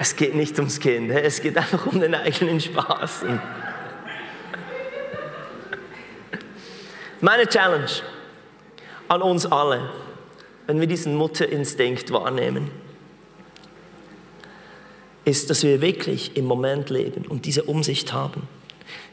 Es 0.00 0.14
geht 0.14 0.34
nicht 0.34 0.56
ums 0.58 0.78
Kind, 0.78 1.10
es 1.10 1.40
geht 1.40 1.56
einfach 1.56 1.86
um 1.86 2.00
den 2.00 2.14
eigenen 2.14 2.60
Spaß. 2.60 3.24
Meine 7.20 7.46
Challenge 7.48 7.90
an 9.08 9.22
uns 9.22 9.44
alle, 9.46 9.90
wenn 10.68 10.78
wir 10.78 10.86
diesen 10.86 11.16
Mutterinstinkt 11.16 12.12
wahrnehmen, 12.12 12.70
ist, 15.24 15.50
dass 15.50 15.64
wir 15.64 15.80
wirklich 15.80 16.36
im 16.36 16.44
Moment 16.44 16.90
leben 16.90 17.26
und 17.26 17.44
diese 17.44 17.64
Umsicht 17.64 18.12
haben. 18.12 18.46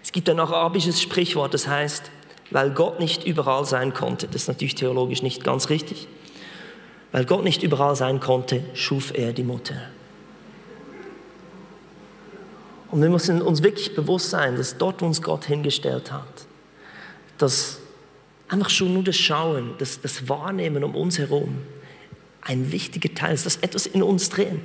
Es 0.04 0.12
gibt 0.12 0.30
ein 0.30 0.40
arabisches 0.40 1.02
Sprichwort, 1.02 1.56
das 1.56 1.68
heißt, 1.68 2.12
weil 2.52 2.70
Gott 2.70 3.00
nicht 3.00 3.26
überall 3.26 3.66
sein 3.66 3.92
konnte, 3.92 4.28
das 4.28 4.44
ist 4.44 4.48
natürlich 4.50 4.76
theologisch 4.76 5.24
nicht 5.24 5.44
ganz 5.44 5.70
richtig, 5.70 6.08
weil 7.12 7.26
Gott 7.26 7.44
nicht 7.44 7.64
überall 7.64 7.96
sein 7.96 8.20
konnte, 8.20 8.64
schuf 8.76 9.12
er 9.16 9.34
die 9.34 9.44
Mutter. 9.44 9.76
Und 12.92 13.02
wir 13.02 13.10
müssen 13.10 13.42
uns 13.42 13.64
wirklich 13.64 13.96
bewusst 13.96 14.30
sein, 14.30 14.56
dass 14.58 14.78
dort 14.78 15.02
uns 15.02 15.22
Gott 15.22 15.46
hingestellt 15.46 16.12
hat, 16.12 16.46
dass 17.38 17.80
einfach 18.48 18.70
schon 18.70 18.94
nur 18.94 19.04
das 19.04 19.18
Schauen, 19.18 19.74
das, 19.80 20.02
das 20.02 20.30
Wahrnehmen 20.30 20.84
um 20.84 20.96
uns 20.96 21.18
herum 21.18 21.58
ein 22.42 22.72
wichtiger 22.72 23.14
Teil 23.14 23.34
ist, 23.34 23.46
dass 23.46 23.58
etwas 23.58 23.88
in 23.88 24.04
uns 24.04 24.30
drin, 24.30 24.62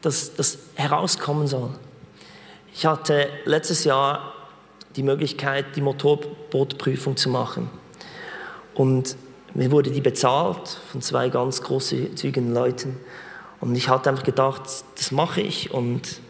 dass 0.00 0.34
das 0.34 0.58
herauskommen 0.74 1.46
soll. 1.46 1.70
Ich 2.72 2.86
hatte 2.86 3.28
letztes 3.44 3.84
Jahr 3.84 4.32
die 4.96 5.02
Möglichkeit, 5.02 5.76
die 5.76 5.82
Motorbootprüfung 5.82 7.16
zu 7.16 7.28
machen. 7.28 7.70
Und 8.74 9.16
mir 9.54 9.70
wurde 9.70 9.90
die 9.90 10.00
bezahlt 10.00 10.68
von 10.90 11.02
zwei 11.02 11.28
ganz 11.28 11.62
großzügigen 11.62 12.52
Leuten. 12.52 12.98
Und 13.60 13.74
ich 13.74 13.88
hatte 13.88 14.10
einfach 14.10 14.22
gedacht, 14.22 14.62
das 14.96 15.10
mache 15.10 15.40
ich. 15.40 15.72
Und 15.72 16.20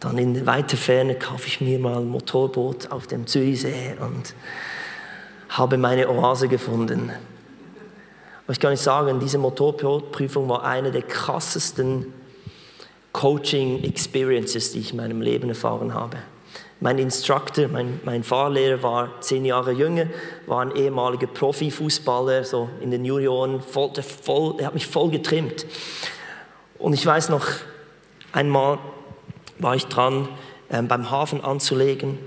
dann 0.00 0.16
in 0.16 0.46
weiter 0.46 0.78
Ferne 0.78 1.14
kaufe 1.14 1.46
ich 1.46 1.60
mir 1.60 1.78
mal 1.78 1.98
ein 1.98 2.08
Motorboot 2.08 2.90
auf 2.90 3.06
dem 3.06 3.26
Zürichsee 3.26 3.96
und 4.00 4.34
habe 5.50 5.76
meine 5.76 6.08
Oase 6.08 6.48
gefunden. 6.48 7.10
Aber 8.44 8.52
ich 8.52 8.60
kann 8.60 8.70
nicht 8.70 8.82
sagen, 8.82 9.20
diese 9.20 9.36
Motorbootprüfung 9.36 10.48
war 10.48 10.64
eine 10.64 10.90
der 10.90 11.02
krassesten 11.02 12.12
Coaching-Experiences, 13.12 14.72
die 14.72 14.80
ich 14.80 14.92
in 14.92 14.96
meinem 14.96 15.20
Leben 15.20 15.50
erfahren 15.50 15.92
habe. 15.92 16.16
Mein 16.80 16.98
Instructor, 16.98 17.68
mein, 17.68 18.00
mein 18.04 18.24
Fahrlehrer 18.24 18.82
war 18.82 19.20
zehn 19.20 19.44
Jahre 19.44 19.72
jünger, 19.72 20.06
war 20.46 20.62
ein 20.62 20.74
ehemaliger 20.74 21.26
Profifußballer, 21.26 22.44
so 22.44 22.70
in 22.80 22.90
den 22.90 23.04
Junioren, 23.04 23.60
voll, 23.60 23.92
voll, 24.02 24.54
er 24.58 24.68
hat 24.68 24.74
mich 24.74 24.86
voll 24.86 25.10
getrimmt. 25.10 25.66
Und 26.78 26.94
ich 26.94 27.04
weiß 27.04 27.28
noch 27.28 27.46
einmal, 28.32 28.78
war 29.62 29.76
ich 29.76 29.86
dran, 29.86 30.28
ähm, 30.70 30.88
beim 30.88 31.10
Hafen 31.10 31.42
anzulegen. 31.42 32.18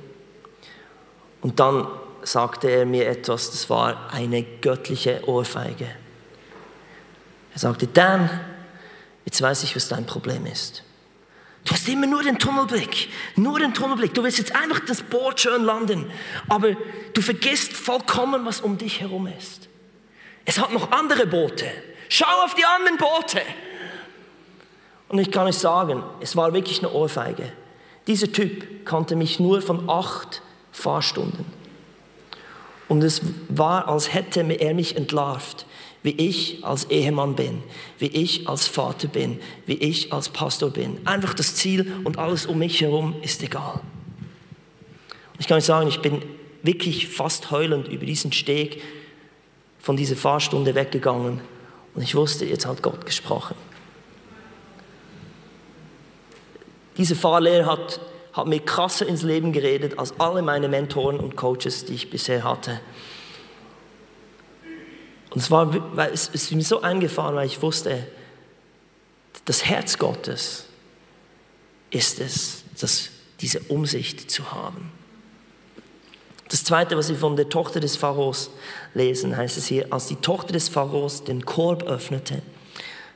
Und 1.42 1.60
dann 1.60 1.88
sagte 2.24 2.70
er 2.70 2.86
mir 2.86 3.08
etwas, 3.08 3.52
das 3.52 3.70
war 3.70 4.12
eine 4.12 4.44
göttliche 4.44 5.28
Ohrfeige. 5.28 5.88
Er 7.54 7.60
sagte, 7.60 7.88
Dan, 7.88 8.30
jetzt 9.26 9.42
weiß 9.42 9.64
ich, 9.64 9.76
was 9.76 9.88
dein 9.88 10.06
Problem 10.06 10.46
ist. 10.46 10.84
Du 11.66 11.72
hast 11.72 11.88
immer 11.88 12.08
nur 12.08 12.24
den 12.24 12.40
Tunnelblick, 12.40 13.10
nur 13.38 13.60
den 13.60 13.74
Tunnelblick. 13.74 14.14
Du 14.14 14.24
willst 14.24 14.38
jetzt 14.38 14.54
einfach 14.54 14.82
das 14.86 15.02
Boot 15.02 15.40
schön 15.40 15.64
landen, 15.64 16.12
aber 16.50 16.76
du 17.14 17.22
vergisst 17.22 17.72
vollkommen, 17.72 18.46
was 18.46 18.60
um 18.60 18.78
dich 18.78 19.00
herum 19.00 19.28
ist. 19.28 19.70
Es 20.46 20.60
hat 20.60 20.74
noch 20.74 20.92
andere 20.92 21.26
Boote. 21.26 21.66
Schau 22.10 22.44
auf 22.44 22.54
die 22.56 22.66
anderen 22.66 22.98
Boote. 22.98 23.42
Und 25.10 25.20
ich 25.20 25.32
kann 25.32 25.48
euch 25.48 25.58
sagen, 25.58 26.04
es 26.22 26.36
war 26.36 26.54
wirklich 26.54 26.80
eine 26.80 26.92
Ohrfeige. 26.92 27.52
Dieser 28.08 28.32
Typ 28.32 28.86
kannte 28.86 29.16
mich 29.16 29.40
nur 29.40 29.62
von 29.62 29.90
acht 29.90 30.42
Fahrstunden. 30.72 31.46
Und 32.88 33.04
es 33.04 33.22
war, 33.48 33.88
als 33.88 34.14
hätte 34.14 34.42
er 34.42 34.74
mich 34.74 34.98
entlarvt, 34.98 35.66
wie 36.04 36.12
ich 36.12 36.66
als 36.66 36.86
Ehemann 36.86 37.36
bin, 37.36 37.64
wie 37.98 38.08
ich 38.08 38.50
als 38.50 38.68
Vater 38.68 39.08
bin, 39.08 39.40
wie 39.66 39.76
ich 39.76 40.12
als 40.12 40.30
Pastor 40.30 40.70
bin. 40.70 41.00
Einfach 41.06 41.34
das 41.34 41.56
Ziel 41.56 41.92
und 42.04 42.20
alles 42.20 42.46
um 42.46 42.60
mich 42.60 42.82
herum 42.82 43.16
ist 43.22 43.42
egal. 43.42 43.80
Ich 45.40 45.48
kann 45.48 45.58
euch 45.58 45.64
sagen, 45.64 45.88
ich 45.88 46.02
bin 46.02 46.22
wirklich 46.62 47.08
fast 47.08 47.52
heulend 47.52 47.88
über 47.88 48.06
diesen 48.06 48.34
Steg 48.34 48.82
von 49.80 49.96
dieser 49.96 50.16
Fahrstunde 50.16 50.76
weggegangen 50.76 51.42
und 51.96 52.02
ich 52.02 52.16
wusste, 52.16 52.46
jetzt 52.46 52.66
hat 52.66 52.82
Gott 52.82 53.06
gesprochen. 53.06 53.56
Diese 56.98 57.16
Fahrlehre 57.16 57.66
hat, 57.66 58.00
hat 58.34 58.48
mir 58.48 58.60
krasser 58.60 59.08
ins 59.08 59.24
Leben 59.24 59.52
geredet 59.52 59.98
als 59.98 60.20
alle 60.20 60.42
meine 60.42 60.68
Mentoren 60.68 61.20
und 61.20 61.36
Coaches, 61.36 61.86
die 61.86 61.94
ich 61.94 62.10
bisher 62.10 62.44
hatte. 62.44 62.80
Und 65.32 65.40
es, 65.40 65.50
war, 65.50 65.74
es 66.12 66.28
ist 66.28 66.52
mir 66.52 66.64
so 66.64 66.82
eingefahren, 66.82 67.36
weil 67.36 67.48
ich 67.48 67.62
wusste, 67.62 68.08
das 69.46 69.66
Herz 69.66 69.98
Gottes 69.98 70.68
ist 71.90 72.20
es, 72.20 72.64
das, 72.80 73.10
diese 73.40 73.60
Umsicht 73.62 74.30
zu 74.30 74.52
haben. 74.52 74.92
Das 76.50 76.64
Zweite, 76.64 76.96
was 76.98 77.10
wir 77.10 77.16
von 77.16 77.36
der 77.36 77.50
Tochter 77.50 77.80
des 77.80 77.96
Pharaos 77.96 78.52
lesen, 78.94 79.36
heißt 79.36 79.58
es 79.58 79.66
hier, 79.66 79.92
als 79.92 80.06
die 80.06 80.18
Tochter 80.18 80.54
des 80.54 80.70
Pharaos 80.70 81.24
den 81.24 81.46
Korb 81.46 81.84
öffnete, 81.84 82.44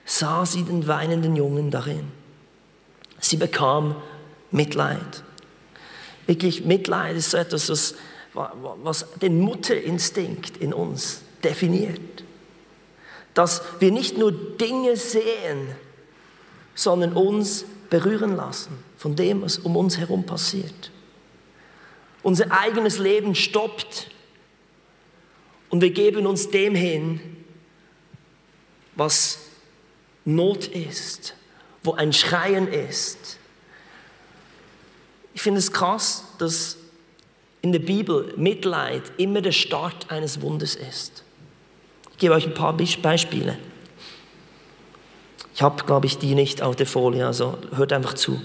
sah 0.06 0.44
sie 0.46 0.64
den 0.64 0.88
weinenden 0.88 1.36
Jungen 1.36 1.70
darin. 1.70 2.12
Sie 3.30 3.38
bekam 3.38 3.96
Mitleid. 4.52 5.24
Wirklich, 6.26 6.66
Mitleid 6.66 7.16
ist 7.16 7.32
so 7.32 7.38
etwas, 7.38 7.96
was, 8.34 8.52
was 8.84 9.06
den 9.22 9.40
Mutterinstinkt 9.40 10.58
in 10.58 10.74
uns 10.74 11.22
definiert. 11.44 12.24
Dass 13.34 13.62
wir 13.80 13.92
nicht 13.92 14.18
nur 14.18 14.32
Dinge 14.32 14.98
sehen, 14.98 15.76
sondern 16.76 17.14
uns 17.14 17.66
berühren 17.90 18.36
lassen 18.36 18.84
von 18.98 19.16
dem, 19.16 19.42
was 19.42 19.58
um 19.58 19.76
uns 19.76 19.98
herum 19.98 20.26
passiert 20.26 20.92
unser 22.28 22.52
eigenes 22.52 23.00
Leben 23.00 23.36
stoppt 23.36 24.12
und 25.70 25.82
wir 25.82 25.92
geben 25.92 26.28
uns 26.28 26.50
dem 26.50 26.76
hin, 26.76 27.22
was 28.96 29.40
Not 30.26 30.68
ist, 30.68 31.37
wo 31.88 31.94
ein 31.94 32.14
Schreien 32.14 32.68
ist. 32.68 33.40
Ich 35.34 35.42
finde 35.42 35.60
es 35.60 35.72
krass, 35.72 36.26
dass 36.38 36.78
in 37.62 37.72
der 37.72 37.80
Bibel 37.80 38.34
Mitleid 38.38 39.04
immer 39.18 39.42
der 39.42 39.54
Start 39.54 40.12
eines 40.12 40.42
Wunders 40.42 40.76
ist. 40.76 41.24
Ich 42.12 42.18
gebe 42.18 42.34
euch 42.34 42.46
ein 42.46 42.54
paar 42.54 42.76
Beispiele. 42.76 43.58
Ich 45.56 45.62
habe, 45.62 45.84
glaube 45.86 46.06
ich, 46.06 46.18
die 46.18 46.36
nicht 46.36 46.62
auf 46.62 46.76
der 46.76 46.86
Folie, 46.86 47.26
also 47.26 47.58
hört 47.76 47.94
einfach 47.94 48.14
zu. 48.14 48.40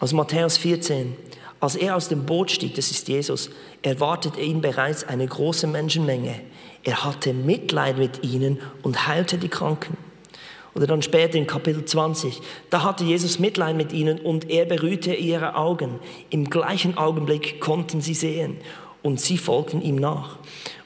Aus 0.00 0.12
Matthäus 0.12 0.58
14. 0.58 1.16
Als 1.60 1.76
er 1.76 1.94
aus 1.94 2.08
dem 2.08 2.26
Boot 2.26 2.50
stieg, 2.50 2.74
das 2.74 2.90
ist 2.90 3.08
Jesus, 3.08 3.50
erwartete 3.82 4.40
ihn 4.40 4.60
bereits 4.60 5.04
eine 5.04 5.26
große 5.26 5.66
Menschenmenge. 5.66 6.40
Er 6.82 7.04
hatte 7.04 7.34
Mitleid 7.34 7.98
mit 7.98 8.24
ihnen 8.24 8.58
und 8.82 9.06
heilte 9.06 9.38
die 9.38 9.48
Kranken. 9.48 10.09
Oder 10.74 10.86
dann 10.86 11.02
später 11.02 11.36
in 11.36 11.46
Kapitel 11.46 11.84
20, 11.84 12.40
da 12.70 12.84
hatte 12.84 13.04
Jesus 13.04 13.38
Mitleid 13.38 13.76
mit 13.76 13.92
ihnen 13.92 14.20
und 14.20 14.50
er 14.50 14.66
berührte 14.66 15.14
ihre 15.14 15.56
Augen. 15.56 15.98
Im 16.30 16.48
gleichen 16.48 16.96
Augenblick 16.96 17.60
konnten 17.60 18.00
sie 18.00 18.14
sehen 18.14 18.58
und 19.02 19.20
sie 19.20 19.38
folgten 19.38 19.82
ihm 19.82 19.96
nach. 19.96 20.38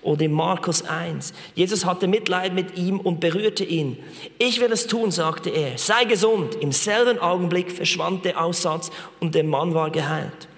Oder 0.02 0.22
in 0.22 0.32
Markus 0.32 0.82
1, 0.82 1.32
Jesus 1.54 1.84
hatte 1.84 2.06
Mitleid 2.06 2.54
mit 2.54 2.76
ihm 2.76 3.00
und 3.00 3.20
berührte 3.20 3.64
ihn. 3.64 3.98
Ich 4.38 4.60
will 4.60 4.72
es 4.72 4.86
tun, 4.86 5.10
sagte 5.10 5.50
er, 5.50 5.78
sei 5.78 6.04
gesund. 6.04 6.56
Im 6.56 6.72
selben 6.72 7.18
Augenblick 7.18 7.72
verschwand 7.72 8.24
der 8.24 8.42
Aussatz 8.42 8.90
und 9.20 9.34
der 9.34 9.44
Mann 9.44 9.74
war 9.74 9.90
geheilt. 9.90 10.48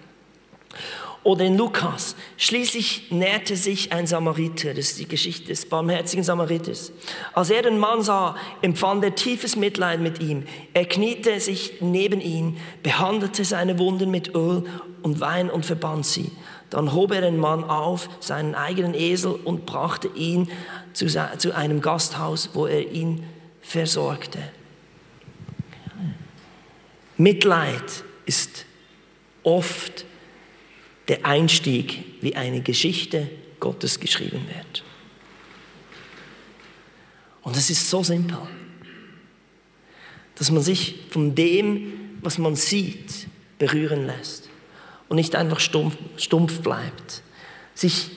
Oder 1.26 1.44
in 1.44 1.56
Lukas, 1.58 2.14
schließlich 2.36 3.10
näherte 3.10 3.56
sich 3.56 3.90
ein 3.90 4.06
Samariter, 4.06 4.68
das 4.68 4.90
ist 4.90 5.00
die 5.00 5.08
Geschichte 5.08 5.48
des 5.48 5.68
barmherzigen 5.68 6.22
Samariters. 6.22 6.92
Als 7.32 7.50
er 7.50 7.62
den 7.62 7.80
Mann 7.80 8.02
sah, 8.02 8.36
empfand 8.62 9.02
er 9.02 9.16
tiefes 9.16 9.56
Mitleid 9.56 9.98
mit 9.98 10.20
ihm. 10.20 10.44
Er 10.72 10.84
kniete 10.84 11.40
sich 11.40 11.80
neben 11.80 12.20
ihn, 12.20 12.58
behandelte 12.84 13.44
seine 13.44 13.76
Wunden 13.80 14.12
mit 14.12 14.36
Öl 14.36 14.62
und 15.02 15.18
Wein 15.18 15.50
und 15.50 15.66
verband 15.66 16.06
sie. 16.06 16.30
Dann 16.70 16.92
hob 16.92 17.10
er 17.10 17.22
den 17.22 17.38
Mann 17.38 17.64
auf, 17.64 18.08
seinen 18.20 18.54
eigenen 18.54 18.94
Esel, 18.94 19.32
und 19.32 19.66
brachte 19.66 20.06
ihn 20.14 20.48
zu, 20.92 21.08
zu 21.08 21.56
einem 21.56 21.80
Gasthaus, 21.80 22.50
wo 22.52 22.66
er 22.66 22.92
ihn 22.92 23.24
versorgte. 23.62 24.38
Mitleid 27.16 28.04
ist 28.26 28.64
oft 29.42 30.04
der 31.08 31.24
Einstieg, 31.24 32.04
wie 32.20 32.34
eine 32.34 32.60
Geschichte 32.60 33.28
Gottes 33.60 34.00
geschrieben 34.00 34.46
wird. 34.54 34.84
Und 37.42 37.56
es 37.56 37.70
ist 37.70 37.88
so 37.88 38.02
simpel, 38.02 38.38
dass 40.34 40.50
man 40.50 40.62
sich 40.62 40.96
von 41.10 41.34
dem, 41.34 42.18
was 42.20 42.38
man 42.38 42.56
sieht, 42.56 43.28
berühren 43.58 44.06
lässt 44.06 44.48
und 45.08 45.16
nicht 45.16 45.36
einfach 45.36 45.60
stumpf, 45.60 45.96
stumpf 46.16 46.60
bleibt, 46.60 47.22
sich 47.74 48.10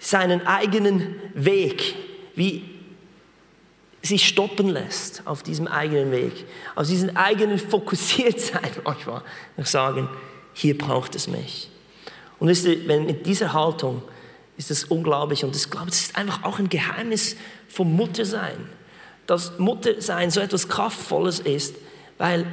seinen 0.00 0.46
eigenen 0.46 1.14
Weg 1.34 1.94
wie 2.34 2.64
sich 4.02 4.26
stoppen 4.26 4.68
lässt 4.68 5.22
auf 5.26 5.42
diesem 5.42 5.68
eigenen 5.68 6.10
Weg, 6.10 6.44
auf 6.74 6.86
diesen 6.88 7.16
eigenen 7.16 7.58
Fokussiertsein 7.70 8.70
manchmal, 8.84 9.22
und 9.56 9.68
sagen, 9.68 10.08
hier 10.54 10.76
braucht 10.76 11.14
es 11.14 11.28
mich. 11.28 11.70
Und 12.42 12.48
wisst 12.48 12.66
ihr, 12.66 12.88
wenn 12.88 13.06
mit 13.06 13.24
dieser 13.24 13.52
Haltung 13.52 14.02
ist 14.56 14.68
das 14.72 14.82
unglaublich 14.82 15.44
und 15.44 15.54
ich 15.54 15.70
glaube, 15.70 15.90
das 15.90 16.00
ist 16.00 16.16
einfach 16.16 16.42
auch 16.42 16.58
ein 16.58 16.68
Geheimnis 16.68 17.36
vom 17.68 17.94
Muttersein. 17.94 18.68
Dass 19.28 19.60
Muttersein 19.60 20.32
so 20.32 20.40
etwas 20.40 20.68
Kraftvolles 20.68 21.38
ist, 21.38 21.76
weil 22.18 22.44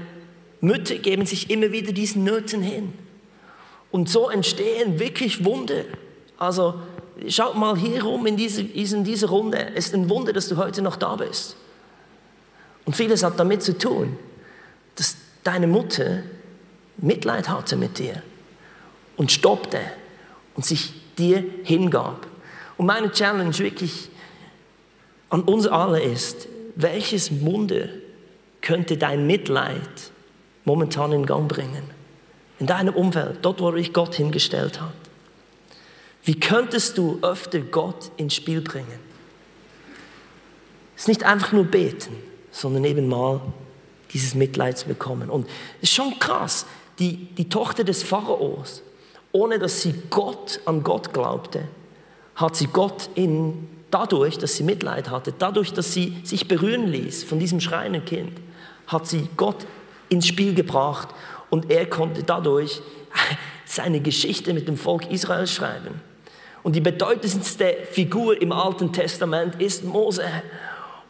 Mütter 0.61 0.93
geben 0.93 1.25
sich 1.25 1.49
immer 1.49 1.71
wieder 1.71 1.91
diesen 1.91 2.23
Nöten 2.23 2.61
hin. 2.61 2.93
Und 3.89 4.09
so 4.09 4.29
entstehen 4.29 4.99
wirklich 4.99 5.43
Wunder. 5.43 5.85
Also 6.37 6.75
schaut 7.27 7.55
mal 7.55 7.75
hier 7.75 8.03
rum 8.03 8.27
in 8.27 8.37
diese, 8.37 8.61
in 8.61 9.03
diese 9.03 9.27
Runde. 9.29 9.71
Es 9.73 9.87
ist 9.87 9.95
ein 9.95 10.07
Wunder, 10.07 10.33
dass 10.33 10.49
du 10.49 10.57
heute 10.57 10.83
noch 10.83 10.97
da 10.97 11.15
bist. 11.15 11.55
Und 12.85 12.95
vieles 12.95 13.23
hat 13.23 13.39
damit 13.39 13.63
zu 13.63 13.75
tun, 13.75 14.19
dass 14.97 15.15
deine 15.43 15.65
Mutter 15.65 16.21
Mitleid 16.97 17.49
hatte 17.49 17.75
mit 17.75 17.97
dir 17.97 18.21
und 19.19 19.33
stoppte 19.33 19.81
und 20.55 20.65
sich 20.65 20.93
dir 21.17 21.43
hingab. 21.63 22.25
Und 22.77 22.85
meine 22.85 23.11
Challenge 23.11 23.55
wirklich 23.59 24.09
an 25.29 25.41
uns 25.41 25.67
alle 25.67 26.01
ist, 26.01 26.47
welches 26.75 27.41
Wunder 27.41 27.89
könnte 28.61 28.95
dein 28.95 29.27
Mitleid 29.27 29.81
momentan 30.63 31.11
in 31.11 31.25
Gang 31.25 31.49
bringen? 31.49 31.83
In 32.59 32.67
deinem 32.67 32.95
Umfeld, 32.95 33.39
dort, 33.41 33.59
wo 33.59 33.71
dich 33.71 33.91
Gott 33.91 34.15
hingestellt 34.15 34.79
hat. 34.79 34.93
Wie 36.23 36.39
könntest 36.39 36.97
du 36.97 37.19
öfter 37.21 37.59
Gott 37.59 38.11
ins 38.15 38.35
Spiel 38.35 38.61
bringen? 38.61 38.99
Es 40.95 41.03
ist 41.03 41.07
nicht 41.09 41.23
einfach 41.23 41.51
nur 41.51 41.65
beten, 41.65 42.15
sondern 42.51 42.85
eben 42.85 43.09
mal 43.09 43.41
dieses 44.13 44.33
Mitleid 44.33 44.77
zu 44.77 44.87
bekommen. 44.87 45.29
Und 45.29 45.45
es 45.81 45.89
ist 45.89 45.95
schon 45.95 46.17
krass, 46.19 46.65
die, 46.99 47.17
die 47.35 47.49
Tochter 47.49 47.83
des 47.83 48.03
Pharaos, 48.03 48.81
ohne 49.31 49.59
dass 49.59 49.81
sie 49.81 49.93
Gott 50.09 50.59
an 50.65 50.83
Gott 50.83 51.13
glaubte, 51.13 51.63
hat 52.35 52.55
sie 52.55 52.67
Gott 52.67 53.09
in, 53.15 53.67
dadurch, 53.91 54.37
dass 54.37 54.55
sie 54.55 54.63
Mitleid 54.63 55.09
hatte, 55.09 55.33
dadurch, 55.37 55.73
dass 55.73 55.93
sie 55.93 56.17
sich 56.23 56.47
berühren 56.47 56.87
ließ 56.87 57.23
von 57.23 57.39
diesem 57.39 57.59
schreienden 57.59 58.05
Kind, 58.05 58.33
hat 58.87 59.07
sie 59.07 59.27
Gott 59.37 59.67
ins 60.09 60.27
Spiel 60.27 60.53
gebracht 60.53 61.09
und 61.49 61.69
er 61.69 61.85
konnte 61.85 62.23
dadurch 62.23 62.81
seine 63.65 63.99
Geschichte 63.99 64.53
mit 64.53 64.67
dem 64.67 64.77
Volk 64.77 65.11
Israel 65.11 65.47
schreiben. 65.47 66.01
Und 66.63 66.75
die 66.75 66.81
bedeutendste 66.81 67.77
Figur 67.91 68.41
im 68.41 68.51
Alten 68.51 68.91
Testament 68.91 69.61
ist 69.61 69.85
Mose. 69.85 70.25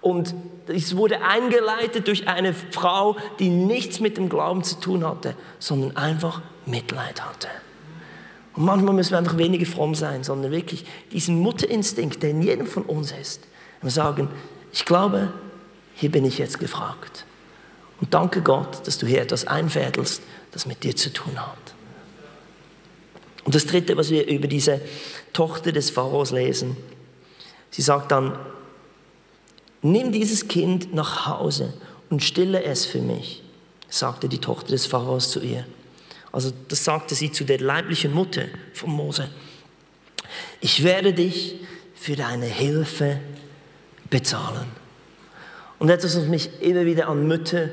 Und 0.01 0.35
es 0.67 0.95
wurde 0.95 1.21
eingeleitet 1.23 2.07
durch 2.07 2.27
eine 2.27 2.53
Frau, 2.53 3.17
die 3.39 3.49
nichts 3.49 3.99
mit 3.99 4.17
dem 4.17 4.29
Glauben 4.29 4.63
zu 4.63 4.79
tun 4.79 5.05
hatte, 5.05 5.35
sondern 5.57 5.97
einfach 5.97 6.41
Mitleid 6.65 7.25
hatte. 7.25 7.47
Und 8.59 8.65
manchmal 8.65 8.93
müssen 8.93 9.11
wir 9.11 9.19
einfach 9.19 9.37
weniger 9.37 9.65
fromm 9.65 9.95
sein, 9.95 10.25
sondern 10.25 10.51
wirklich 10.51 10.83
diesen 11.13 11.39
Mutterinstinkt, 11.39 12.21
der 12.21 12.31
in 12.31 12.41
jedem 12.41 12.67
von 12.67 12.83
uns 12.83 13.13
ist, 13.13 13.39
und 13.81 13.89
sagen, 13.89 14.27
ich 14.73 14.83
glaube, 14.83 15.31
hier 15.95 16.11
bin 16.11 16.25
ich 16.25 16.37
jetzt 16.39 16.59
gefragt. 16.59 17.23
Und 18.01 18.13
danke 18.13 18.41
Gott, 18.41 18.85
dass 18.85 18.97
du 18.97 19.07
hier 19.07 19.21
etwas 19.21 19.47
einfädelst, 19.47 20.21
das 20.51 20.65
mit 20.65 20.83
dir 20.83 20.93
zu 20.93 21.13
tun 21.13 21.39
hat. 21.39 21.73
Und 23.45 23.55
das 23.55 23.65
Dritte, 23.65 23.95
was 23.95 24.09
wir 24.09 24.27
über 24.27 24.47
diese 24.47 24.81
Tochter 25.31 25.71
des 25.71 25.89
Pharaos 25.89 26.31
lesen, 26.31 26.75
sie 27.71 27.81
sagt 27.81 28.11
dann, 28.11 28.37
Nimm 29.81 30.11
dieses 30.11 30.49
Kind 30.49 30.93
nach 30.93 31.27
Hause 31.27 31.73
und 32.09 32.21
stille 32.21 32.61
es 32.63 32.85
für 32.85 32.99
mich, 32.99 33.41
sagte 33.87 34.27
die 34.27 34.39
Tochter 34.39 34.71
des 34.71 34.85
Pharaos 34.85 35.31
zu 35.31 35.39
ihr. 35.39 35.65
Also 36.31 36.51
das 36.67 36.83
sagte 36.83 37.15
sie 37.15 37.31
zu 37.31 37.43
der 37.43 37.59
leiblichen 37.59 38.13
Mutter 38.13 38.45
von 38.73 38.91
Mose. 38.91 39.29
Ich 40.61 40.83
werde 40.83 41.13
dich 41.13 41.55
für 41.95 42.15
deine 42.15 42.45
Hilfe 42.45 43.19
bezahlen. 44.09 44.67
Und 45.79 45.89
etwas, 45.89 46.17
was 46.17 46.25
mich 46.25 46.61
immer 46.61 46.85
wieder 46.85 47.07
an 47.07 47.27
Mütter 47.27 47.69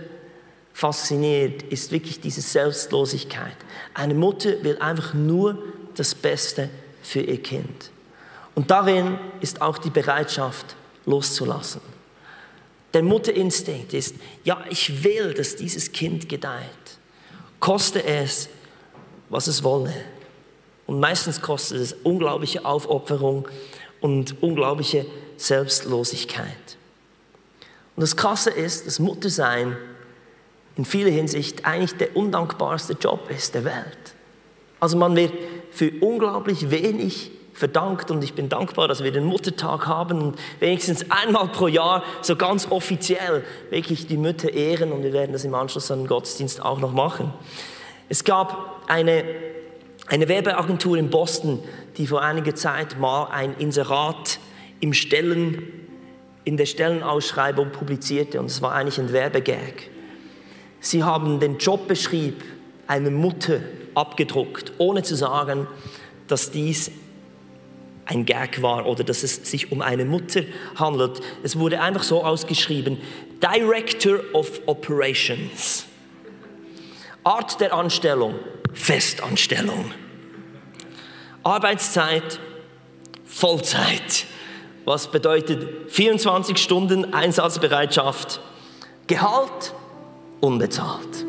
fasziniert, 0.73 1.63
ist 1.65 1.91
wirklich 1.91 2.21
diese 2.21 2.41
Selbstlosigkeit. 2.41 3.57
Eine 3.95 4.15
Mutter 4.15 4.63
will 4.63 4.79
einfach 4.79 5.15
nur 5.15 5.63
das 5.95 6.15
Beste 6.15 6.69
für 7.03 7.21
ihr 7.21 7.43
Kind. 7.43 7.91
Und 8.55 8.71
darin 8.71 9.19
ist 9.41 9.61
auch 9.61 9.79
die 9.79 9.91
Bereitschaft 9.91 10.77
loszulassen. 11.05 11.81
Der 12.95 13.03
Mutterinstinkt 13.03 13.93
ist, 13.93 14.15
ja, 14.45 14.65
ich 14.71 15.05
will, 15.05 15.35
dass 15.35 15.57
dieses 15.57 15.93
Kind 15.93 16.29
gedeiht. 16.29 16.65
Koste 17.61 18.05
es, 18.05 18.49
was 19.29 19.47
es 19.47 19.63
wolle. 19.65 19.93
Und 20.87 21.01
meistens 21.01 21.41
kostet 21.41 21.79
es 21.79 21.93
unglaubliche 22.05 22.65
Aufopferung 22.65 23.49
und 24.01 24.43
unglaubliche 24.43 25.07
Selbstlosigkeit. 25.37 26.77
Und 27.97 28.03
das 28.03 28.17
Krasse 28.17 28.51
ist, 28.51 28.87
dass 28.87 28.99
Muttersein 28.99 29.77
in 30.77 30.85
vieler 30.85 31.11
Hinsicht 31.11 31.65
eigentlich 31.65 31.97
der 31.97 32.15
undankbarste 32.17 32.93
Job 32.93 33.31
ist 33.31 33.55
der 33.55 33.65
Welt. 33.65 34.15
Also 34.79 34.97
man 34.97 35.17
wird 35.17 35.33
für 35.71 35.91
unglaublich 36.01 36.71
wenig 36.71 37.31
verdankt 37.57 38.11
und 38.11 38.23
ich 38.23 38.35
bin 38.35 38.51
dankbar, 38.51 38.87
dass 38.87 39.03
wir 39.03 39.11
den 39.11 39.25
Muttertag 39.25 39.87
haben 39.87 40.21
und 40.21 40.39
wenigstens 40.61 41.11
einmal 41.11 41.49
pro 41.49 41.69
Jahr 41.69 42.05
so 42.21 42.37
ganz 42.37 42.71
offiziell 42.71 43.45
wirklich 43.71 44.07
die 44.07 44.19
Mütter 44.19 44.53
ehren 44.53 44.93
und 44.93 45.03
wir 45.03 45.15
werden 45.15 45.33
das 45.33 45.45
im 45.45 45.55
Anschluss 45.55 45.91
an 45.91 46.01
den 46.01 46.07
Gottesdienst 46.07 46.63
auch 46.63 46.79
noch 46.79 46.93
machen. 46.93 47.33
Es 48.11 48.25
gab 48.25 48.83
eine, 48.89 49.25
eine 50.07 50.29
Werbeagentur 50.29 50.99
in 50.99 51.09
Boston, 51.09 51.61
die 51.97 52.07
vor 52.07 52.21
einiger 52.21 52.55
Zeit 52.55 52.99
mal 52.99 53.29
ein 53.33 53.55
Inserat 53.59 54.39
im 54.81 54.93
Stellen, 54.93 55.63
in 56.45 56.59
der 56.59 56.67
Stellenausschreibung 56.67 57.71
publizierte 57.73 58.39
und 58.39 58.47
es 58.47 58.61
war 58.61 58.73
eigentlich 58.73 59.01
ein 59.01 59.15
Werbegag. 59.15 59.89
Sie 60.81 61.03
haben 61.03 61.41
den 61.41 61.57
Jobbeschrieb 61.57 62.45
einer 62.87 63.11
Mutter 63.11 63.61
abgedruckt, 63.95 64.75
ohne 64.77 65.03
zu 65.03 65.17
sagen, 65.17 65.67
dass 66.29 66.51
dies 66.51 66.91
ein 68.07 68.25
Gag 68.25 68.63
war 68.63 68.87
oder 68.87 69.05
dass 69.05 69.23
es 69.23 69.51
sich 69.51 69.73
um 69.73 69.83
eine 69.83 70.05
Mutter 70.05 70.43
handelt. 70.77 71.21
Es 71.43 71.59
wurde 71.59 71.81
einfach 71.81 72.03
so 72.03 72.25
ausgeschrieben, 72.25 72.99
Director 73.43 74.21
of 74.33 74.61
Operations. 74.67 75.85
Art 77.25 77.61
der 77.61 77.75
Anstellung, 77.75 78.37
Festanstellung. 78.73 79.93
Arbeitszeit, 81.43 82.41
Vollzeit. 83.25 84.27
Was 84.85 85.11
bedeutet 85.11 85.91
24 85.91 86.57
Stunden 86.57 87.13
Einsatzbereitschaft. 87.13 88.41
Gehalt, 89.09 89.75
unbezahlt. 90.41 91.27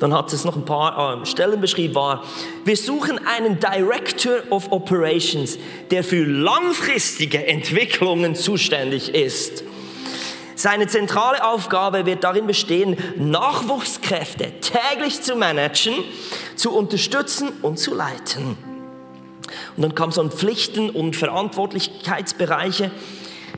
Dann 0.00 0.14
hat 0.14 0.32
es 0.32 0.44
noch 0.44 0.56
ein 0.56 0.64
paar 0.64 1.22
äh, 1.22 1.26
Stellen 1.26 1.60
beschrieben, 1.60 1.94
war, 1.94 2.24
wir 2.64 2.76
suchen 2.76 3.20
einen 3.26 3.60
Director 3.60 4.38
of 4.50 4.72
Operations, 4.72 5.58
der 5.90 6.02
für 6.02 6.24
langfristige 6.24 7.46
Entwicklungen 7.46 8.34
zuständig 8.34 9.14
ist. 9.14 9.62
Seine 10.56 10.88
zentrale 10.88 11.44
Aufgabe 11.46 12.04
wird 12.04 12.24
darin 12.24 12.46
bestehen, 12.46 12.96
Nachwuchskräfte 13.16 14.52
täglich 14.60 15.22
zu 15.22 15.36
managen, 15.36 15.94
zu 16.56 16.72
unterstützen 16.72 17.50
und 17.62 17.78
zu 17.78 17.94
leiten. 17.94 18.58
Und 19.76 19.82
dann 19.82 19.94
kam 19.94 20.12
so 20.12 20.20
ein 20.20 20.30
Pflichten- 20.30 20.90
und 20.90 21.16
Verantwortlichkeitsbereiche. 21.16 22.90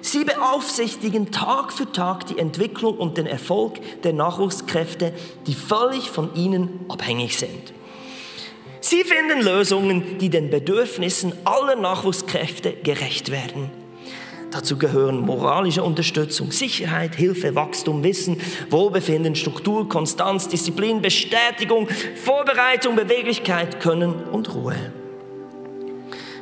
Sie 0.02 0.24
beaufsichtigen 0.24 1.30
Tag 1.30 1.72
für 1.72 1.90
Tag 1.90 2.26
die 2.26 2.36
Entwicklung 2.36 2.98
und 2.98 3.18
den 3.18 3.26
Erfolg 3.26 3.78
der 4.02 4.12
Nachwuchskräfte, 4.12 5.14
die 5.46 5.54
völlig 5.54 6.10
von 6.10 6.34
ihnen 6.34 6.80
abhängig 6.88 7.38
sind. 7.38 7.72
Sie 8.80 9.04
finden 9.04 9.40
Lösungen, 9.40 10.18
die 10.18 10.28
den 10.28 10.50
Bedürfnissen 10.50 11.32
aller 11.44 11.76
Nachwuchskräfte 11.76 12.72
gerecht 12.72 13.30
werden. 13.30 13.70
Dazu 14.50 14.76
gehören 14.76 15.20
moralische 15.20 15.84
Unterstützung, 15.84 16.50
Sicherheit, 16.50 17.14
Hilfe, 17.14 17.54
Wachstum, 17.54 18.02
Wissen, 18.02 18.38
Wohlbefinden, 18.70 19.36
Struktur, 19.36 19.88
Konstanz, 19.88 20.48
Disziplin, 20.48 21.00
Bestätigung, 21.00 21.88
Vorbereitung, 22.16 22.96
Beweglichkeit, 22.96 23.80
Können 23.80 24.14
und 24.32 24.52
Ruhe. 24.52 24.74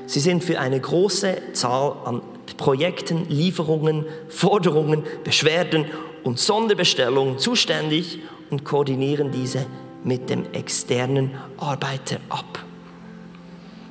Sie 0.06 0.20
sind 0.20 0.42
für 0.42 0.58
eine 0.58 0.80
große 0.80 1.52
Zahl 1.52 1.94
an 2.06 2.22
Projekten, 2.60 3.24
Lieferungen, 3.30 4.04
Forderungen, 4.28 5.02
Beschwerden 5.24 5.86
und 6.24 6.38
Sonderbestellungen 6.38 7.38
zuständig 7.38 8.18
und 8.50 8.64
koordinieren 8.64 9.32
diese 9.32 9.64
mit 10.04 10.28
dem 10.28 10.44
externen 10.52 11.30
Arbeiter 11.56 12.18
ab. 12.28 12.62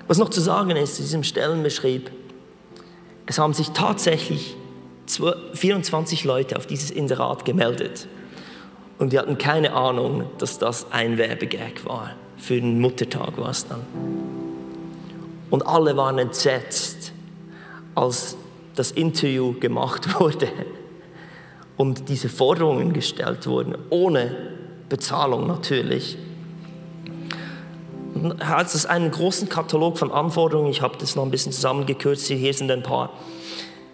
Was 0.07 0.19
noch 0.19 0.29
zu 0.29 0.39
sagen 0.39 0.75
ist 0.75 0.97
zu 0.97 1.01
diesem 1.01 1.23
Stellenbeschrieb, 1.23 2.11
es 3.25 3.39
haben 3.39 3.55
sich 3.55 3.71
tatsächlich 3.71 4.55
24 5.53 6.23
Leute 6.23 6.55
auf 6.55 6.67
dieses 6.67 6.91
Inserat 6.91 7.45
gemeldet 7.45 8.07
und 8.99 9.13
die 9.13 9.17
hatten 9.17 9.39
keine 9.39 9.73
Ahnung, 9.73 10.25
dass 10.37 10.59
das 10.59 10.91
ein 10.91 11.17
Werbegag 11.17 11.85
war. 11.85 12.11
Für 12.37 12.61
den 12.61 12.79
Muttertag 12.79 13.35
war 13.39 13.49
es 13.49 13.67
dann. 13.67 13.81
Und 15.49 15.65
alle 15.65 15.97
waren 15.97 16.19
entsetzt, 16.19 17.13
als 17.95 18.37
das 18.79 18.91
Interview 18.91 19.53
gemacht 19.59 20.19
wurde 20.19 20.47
und 21.75 22.09
diese 22.09 22.29
Forderungen 22.29 22.93
gestellt 22.93 23.45
wurden, 23.45 23.77
ohne 23.89 24.35
Bezahlung 24.87 25.47
natürlich. 25.47 26.17
Es 28.63 28.85
einen 28.85 29.11
großen 29.11 29.49
Katalog 29.49 29.97
von 29.97 30.11
Anforderungen, 30.11 30.71
ich 30.71 30.81
habe 30.81 30.97
das 30.97 31.15
noch 31.15 31.23
ein 31.23 31.31
bisschen 31.31 31.51
zusammengekürzt, 31.51 32.27
hier 32.27 32.53
sind 32.53 32.71
ein 32.71 32.83
paar. 32.83 33.11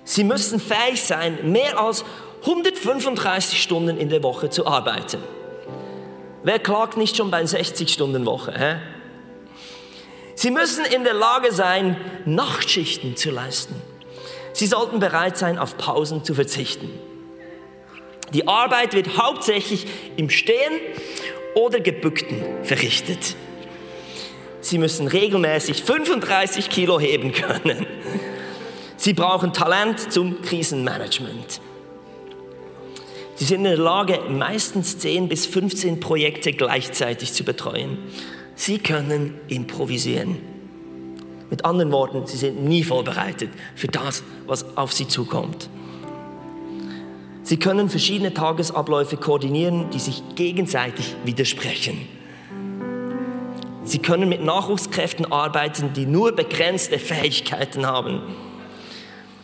Sie 0.04 0.24
müssen 0.24 0.60
fähig 0.60 1.02
sein, 1.02 1.52
mehr 1.52 1.80
als 1.80 2.06
135 2.42 3.62
Stunden 3.62 3.98
in 3.98 4.10
der 4.10 4.22
Woche 4.22 4.50
zu 4.52 4.68
arbeiten. 4.68 5.18
Wer 6.44 6.60
klagt 6.60 6.96
nicht 6.96 7.18
schon 7.18 7.32
bei 7.32 7.42
60-Stunden-Woche? 7.42 8.80
Sie 10.36 10.52
müssen 10.52 10.86
in 10.86 11.04
der 11.04 11.16
Lage 11.16 11.52
sein, 11.52 11.98
Nachtschichten 12.26 13.16
zu 13.16 13.32
leisten. 13.32 13.95
Sie 14.56 14.68
sollten 14.68 15.00
bereit 15.00 15.38
sein, 15.38 15.60
auf 15.60 15.78
Pausen 15.78 16.24
zu 16.24 16.34
verzichten. 16.34 16.90
Die 18.34 18.48
Arbeit 18.48 18.94
wird 18.94 19.18
hauptsächlich 19.18 19.86
im 20.16 20.30
Stehen 20.30 20.72
oder 21.56 21.82
Gebückten 21.82 22.42
verrichtet. 22.64 23.36
Sie 24.62 24.78
müssen 24.78 25.10
regelmäßig 25.10 25.84
35 25.84 26.70
Kilo 26.70 27.02
heben 27.02 27.34
können. 27.34 27.86
Sie 28.96 29.12
brauchen 29.12 29.52
Talent 29.52 30.14
zum 30.14 30.42
Krisenmanagement. 30.42 31.60
Sie 33.36 33.44
sind 33.44 33.58
in 33.58 33.64
der 33.66 33.78
Lage, 33.78 34.22
meistens 34.30 35.00
10 35.00 35.28
bis 35.28 35.46
15 35.48 36.00
Projekte 36.00 36.54
gleichzeitig 36.54 37.34
zu 37.34 37.44
betreuen. 37.44 37.98
Sie 38.56 38.80
können 38.80 39.38
improvisieren. 39.50 40.55
Mit 41.50 41.64
anderen 41.64 41.92
Worten, 41.92 42.26
sie 42.26 42.38
sind 42.38 42.64
nie 42.64 42.84
vorbereitet 42.84 43.50
für 43.76 43.88
das, 43.88 44.24
was 44.48 44.78
auf 44.78 44.94
sie 44.94 45.08
zukommt. 45.08 45.70
Sie 47.44 47.58
können 47.58 47.90
verschiedene 47.90 48.34
Tagesabläufe 48.34 49.18
koordinieren, 49.18 49.92
die 49.92 50.00
sich 50.00 50.24
gegenseitig 50.36 51.16
widersprechen. 51.26 52.08
Sie 53.84 54.00
können 54.00 54.28
mit 54.28 54.44
Nachwuchskräften 54.44 55.32
arbeiten, 55.32 55.94
die 55.94 56.08
nur 56.08 56.32
begrenzte 56.32 56.98
Fähigkeiten 56.98 57.86
haben. 57.86 58.22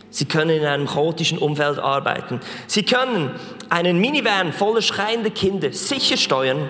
Sie 0.10 0.26
können 0.26 0.50
in 0.50 0.66
einem 0.66 0.88
chaotischen 0.88 1.38
Umfeld 1.38 1.78
arbeiten. 1.78 2.40
Sie 2.66 2.82
können 2.82 3.30
einen 3.70 4.00
Minivan 4.00 4.52
voller 4.52 4.82
schreiender 4.82 5.30
Kinder 5.30 5.72
sicher 5.72 6.18
steuern 6.18 6.70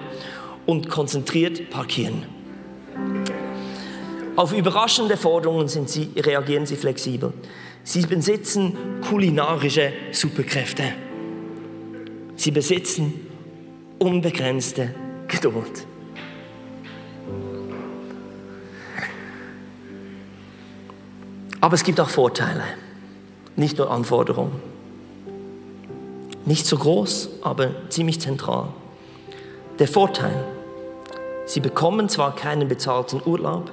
und 0.66 0.90
konzentriert 0.90 1.70
parkieren. 1.70 2.41
Auf 4.42 4.54
überraschende 4.54 5.18
Forderungen 5.18 5.68
sie, 5.68 6.10
reagieren 6.18 6.66
sie 6.66 6.76
flexibel. 6.76 7.32
Sie 7.84 8.02
besitzen 8.08 8.76
kulinarische 9.08 9.94
Superkräfte. 10.12 10.82
Sie 12.38 12.50
besitzen 12.50 13.28
unbegrenzte 14.00 14.96
Geduld. 15.28 15.86
Aber 21.60 21.76
es 21.76 21.84
gibt 21.84 22.00
auch 22.00 22.10
Vorteile. 22.10 22.64
nicht 23.56 23.78
nur 23.78 23.92
Anforderung. 23.92 24.54
Nicht 26.48 26.66
so 26.66 26.80
groß, 26.80 27.30
aber 27.44 27.90
ziemlich 27.90 28.20
zentral. 28.20 28.70
Der 29.78 29.88
Vorteil, 29.88 30.44
sie 31.46 31.60
bekommen 31.60 32.10
zwar 32.10 32.36
keinen 32.36 32.68
bezahlten 32.68 33.22
Urlaub, 33.24 33.72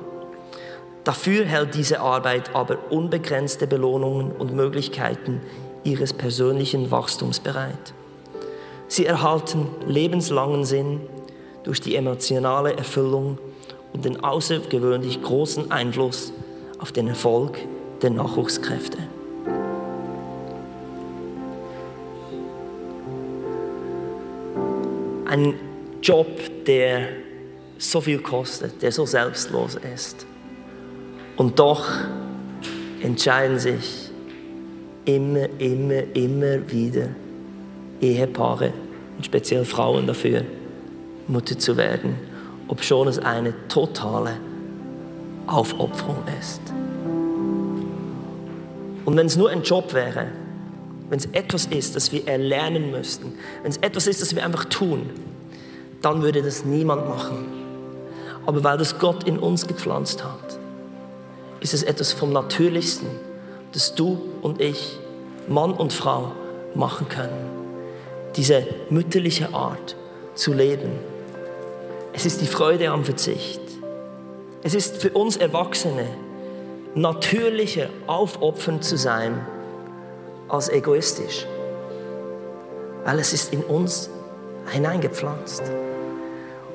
dafür 1.09 1.47
hält 1.47 1.75
diese 1.75 2.01
Arbeit 2.01 2.55
aber 2.55 2.93
unbegrenzte 2.93 3.67
Belohnungen 3.67 4.31
und 4.31 4.55
Möglichkeiten 4.55 5.41
ihres 5.83 6.13
persönlichen 6.13 6.91
Wachstums 6.91 7.41
bereit. 7.41 7.95
Sie 8.89 9.07
erhalten 9.07 9.69
lebenslangen 9.87 10.67
Sinn 10.67 11.01
durch 11.65 11.81
die 11.81 11.97
emotionale 11.97 12.77
Erfüllung 12.77 13.39
und 13.95 14.05
den 14.05 14.23
außergewöhnlich 14.23 15.23
großen 15.23 15.71
Einfluss 15.71 16.35
auf 16.79 16.93
den 16.93 17.09
Erfolg 17.09 17.57
der 18.03 18.11
Nachwuchskräfte. 18.11 18.99
Ein 25.25 25.55
Job, 26.03 26.27
der 26.67 27.09
so 27.79 28.03
viel 28.03 28.19
kostet, 28.19 28.83
der 28.83 28.93
so 28.93 29.07
selbstlos 29.07 29.79
ist. 29.95 30.28
Und 31.39 31.61
doch 31.61 31.86
entscheiden 33.01 33.61
sich 33.61 34.11
immer, 35.05 35.49
immer, 35.59 36.03
immer 36.14 36.68
wieder 36.70 37.11
Ehepaare 38.01 38.72
und 39.16 39.24
speziell 39.24 39.64
Frauen 39.64 40.09
dafür, 40.09 40.45
Mutter 41.28 41.57
zu 41.57 41.76
werden, 41.76 42.16
obschon 42.66 43.07
es 43.07 43.20
eine 43.20 43.55
totale 43.68 44.32
Aufopferung 45.47 46.24
ist. 46.41 46.61
Und 49.05 49.16
wenn 49.16 49.26
es 49.26 49.36
nur 49.36 49.51
ein 49.51 49.62
Job 49.62 49.95
wäre, 49.95 50.26
wenn 51.09 51.20
es 51.20 51.26
etwas 51.26 51.66
ist, 51.66 51.95
das 51.95 52.11
wir 52.11 52.26
erlernen 52.26 52.91
müssten, 52.91 53.32
wenn 53.62 53.70
es 53.70 53.76
etwas 53.78 54.09
ist, 54.09 54.20
das 54.20 54.34
wir 54.34 54.45
einfach 54.45 54.64
tun, 54.64 55.09
dann 56.03 56.20
würde 56.20 56.43
das 56.43 56.64
niemand 56.64 57.09
machen. 57.09 57.47
Aber 58.45 58.64
weil 58.64 58.76
das 58.76 58.99
Gott 58.99 59.22
in 59.22 59.39
uns 59.39 59.68
gepflanzt 59.68 60.24
hat, 60.24 60.58
ist 61.61 61.75
es 61.75 61.83
etwas 61.83 62.13
vom 62.13 62.33
Natürlichsten, 62.33 63.09
das 63.73 63.95
du 63.95 64.21
und 64.43 64.61
ich, 64.61 64.99
Mann 65.49 65.73
und 65.73 65.93
Frau, 65.93 66.33
machen 66.75 67.09
können. 67.09 67.51
Diese 68.37 68.67
mütterliche 68.91 69.53
Art 69.55 69.97
zu 70.35 70.53
leben. 70.53 70.91
Es 72.13 72.27
ist 72.27 72.41
die 72.41 72.47
Freude 72.47 72.91
am 72.91 73.05
Verzicht. 73.05 73.61
Es 74.63 74.75
ist 74.75 74.99
für 74.99 75.11
uns 75.11 75.37
Erwachsene 75.37 76.09
natürlicher, 76.95 77.89
aufopfernd 78.07 78.85
zu 78.85 78.97
sein, 78.97 79.47
als 80.49 80.69
egoistisch. 80.69 81.47
Weil 83.05 83.19
es 83.19 83.33
ist 83.33 83.53
in 83.53 83.63
uns 83.63 84.11
hineingepflanzt. 84.71 85.63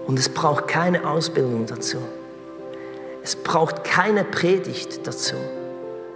Und 0.07 0.19
es 0.19 0.29
braucht 0.29 0.67
keine 0.67 1.07
Ausbildung 1.07 1.65
dazu. 1.65 1.97
Es 3.23 3.37
braucht 3.37 3.83
keine 3.85 4.25
Predigt 4.25 5.07
dazu. 5.07 5.35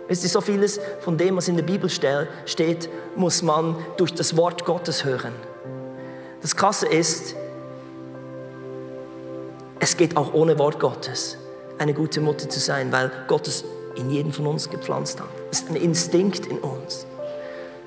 Es 0.09 0.23
ist 0.23 0.33
so 0.33 0.41
vieles 0.41 0.79
von 1.01 1.17
dem, 1.17 1.37
was 1.37 1.47
in 1.47 1.55
der 1.55 1.63
Bibel 1.63 1.89
steht, 1.89 2.89
muss 3.15 3.41
man 3.41 3.75
durch 3.97 4.13
das 4.13 4.37
Wort 4.37 4.65
Gottes 4.65 5.05
hören. 5.05 5.33
Das 6.41 6.55
Krasse 6.55 6.85
ist, 6.87 7.35
es 9.79 9.97
geht 9.97 10.17
auch 10.17 10.33
ohne 10.33 10.59
Wort 10.59 10.79
Gottes, 10.79 11.37
eine 11.77 11.93
gute 11.93 12.21
Mutter 12.21 12.49
zu 12.49 12.59
sein, 12.59 12.91
weil 12.91 13.11
Gott 13.27 13.47
es 13.47 13.63
in 13.95 14.09
jeden 14.09 14.31
von 14.31 14.47
uns 14.47 14.69
gepflanzt 14.69 15.19
hat. 15.19 15.27
Es 15.51 15.61
ist 15.61 15.69
ein 15.69 15.75
Instinkt 15.75 16.45
in 16.45 16.59
uns. 16.59 17.05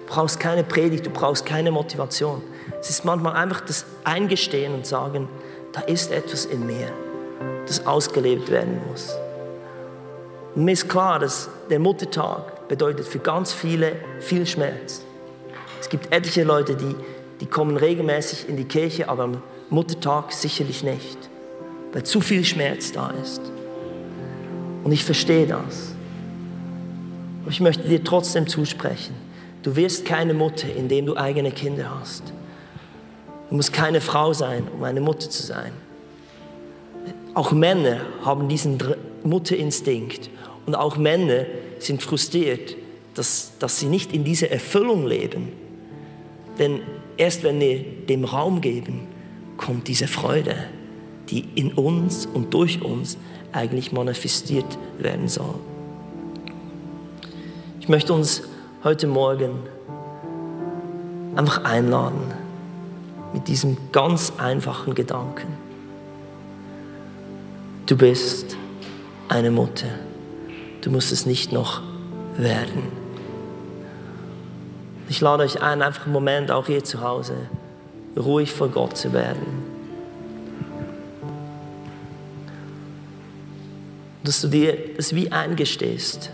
Du 0.07 0.15
brauchst 0.15 0.41
keine 0.41 0.65
Predigt, 0.65 1.07
du 1.07 1.11
brauchst 1.11 1.47
keine 1.47 1.71
Motivation. 1.71 2.43
Es 2.81 2.91
ist 2.91 3.05
manchmal 3.05 3.35
einfach 3.35 3.61
das 3.61 3.85
Eingestehen 4.05 4.75
und 4.75 4.87
sagen, 4.87 5.29
da 5.73 5.81
ist 5.83 6.11
etwas 6.11 6.47
in 6.47 6.67
mir, 6.67 6.89
das 7.67 7.87
ausgelebt 7.87 8.51
werden 8.51 8.81
muss. 8.91 9.15
Und 10.55 10.65
mir 10.65 10.73
ist 10.73 10.89
klar, 10.89 11.19
dass 11.19 11.49
der 11.69 11.79
Muttertag 11.79 12.69
bedeutet 12.69 13.07
für 13.07 13.21
ganz 13.21 13.53
viele 13.53 13.93
viel 14.21 14.47
Schmerz. 14.47 15.03
Es 15.81 15.89
gibt 15.89 16.13
etliche 16.13 16.45
Leute, 16.45 16.75
die, 16.75 16.95
die 17.41 17.47
kommen 17.47 17.77
regelmäßig 17.77 18.49
in 18.49 18.57
die 18.57 18.65
Kirche, 18.65 19.09
aber 19.09 19.25
am 19.25 19.43
Muttertag 19.71 20.33
sicherlich 20.33 20.83
nicht, 20.83 21.19
weil 21.93 22.03
zu 22.03 22.21
viel 22.21 22.45
Schmerz 22.45 22.93
da 22.93 23.13
ist. 23.23 23.41
Und 24.83 24.93
ich 24.93 25.05
verstehe 25.05 25.47
das. 25.47 25.95
Aber 27.43 27.51
ich 27.51 27.61
möchte 27.61 27.89
dir 27.89 28.03
trotzdem 28.03 28.47
zusprechen, 28.47 29.15
du 29.63 29.77
wirst 29.77 30.05
keine 30.05 30.35
Mutter, 30.35 30.69
indem 30.75 31.07
du 31.07 31.17
eigene 31.17 31.53
Kinder 31.53 31.99
hast. 32.01 32.25
Du 33.49 33.57
musst 33.57 33.73
keine 33.73 34.01
Frau 34.01 34.33
sein, 34.33 34.67
um 34.75 34.83
eine 34.85 35.01
Mutter 35.01 35.31
zu 35.31 35.43
sein. 35.43 35.73
Auch 37.35 37.53
Männer 37.53 38.01
haben 38.25 38.49
diesen 38.49 38.79
Mutterinstinkt. 39.23 40.31
Und 40.67 40.75
auch 40.75 40.97
Männer 40.97 41.47
sind 41.79 42.03
frustriert, 42.03 42.77
dass, 43.15 43.53
dass 43.59 43.79
sie 43.79 43.87
nicht 43.87 44.13
in 44.13 44.25
dieser 44.25 44.51
Erfüllung 44.51 45.07
leben. 45.07 45.53
Denn 46.59 46.81
erst 47.17 47.43
wenn 47.43 47.61
wir 47.61 47.83
dem 48.09 48.25
Raum 48.25 48.61
geben, 48.61 49.09
kommt 49.57 49.89
diese 49.89 50.09
Freude, 50.09 50.55
die 51.29 51.45
in 51.55 51.73
uns 51.73 52.27
und 52.27 52.55
durch 52.55 52.83
uns 52.83 53.17
eigentlich 53.53 53.93
manifestiert 53.93 54.79
werden 54.99 55.29
soll. 55.29 55.55
Ich 57.81 57.89
möchte 57.89 58.13
uns 58.13 58.43
heute 58.85 59.07
Morgen 59.07 59.61
einfach 61.37 61.65
einladen 61.65 62.21
mit 63.33 63.49
diesem 63.49 63.77
ganz 63.93 64.33
einfachen 64.39 64.95
Gedanken. 64.95 65.60
Du 67.91 67.97
bist 67.97 68.57
eine 69.29 69.51
Mutter. 69.51 69.89
Du 70.81 70.93
musst 70.93 71.11
es 71.11 71.27
nicht 71.27 71.51
noch 71.51 71.83
werden. 72.37 72.85
Ich 75.09 75.21
lade 75.21 75.43
euch 75.43 75.61
ein, 75.61 75.83
einfach 75.83 76.05
einen 76.05 76.13
Moment 76.13 76.53
auch 76.53 76.67
hier 76.67 76.85
zu 76.85 77.01
Hause 77.01 77.35
ruhig 78.17 78.53
vor 78.53 78.69
Gott 78.69 78.97
zu 78.97 79.13
werden. 79.13 79.65
Dass 84.23 84.41
du 84.41 84.47
dir 84.47 84.95
das 84.97 85.13
wie 85.13 85.33
eingestehst. 85.33 86.31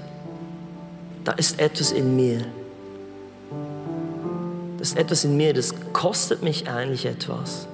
Da 1.24 1.32
ist 1.32 1.58
etwas 1.58 1.90
in 1.90 2.16
mir. 2.16 2.44
Das 4.76 4.88
ist 4.88 4.98
etwas 4.98 5.24
in 5.24 5.38
mir, 5.38 5.54
das 5.54 5.74
kostet 5.94 6.42
mich 6.42 6.68
eigentlich 6.68 7.06
etwas. 7.06 7.66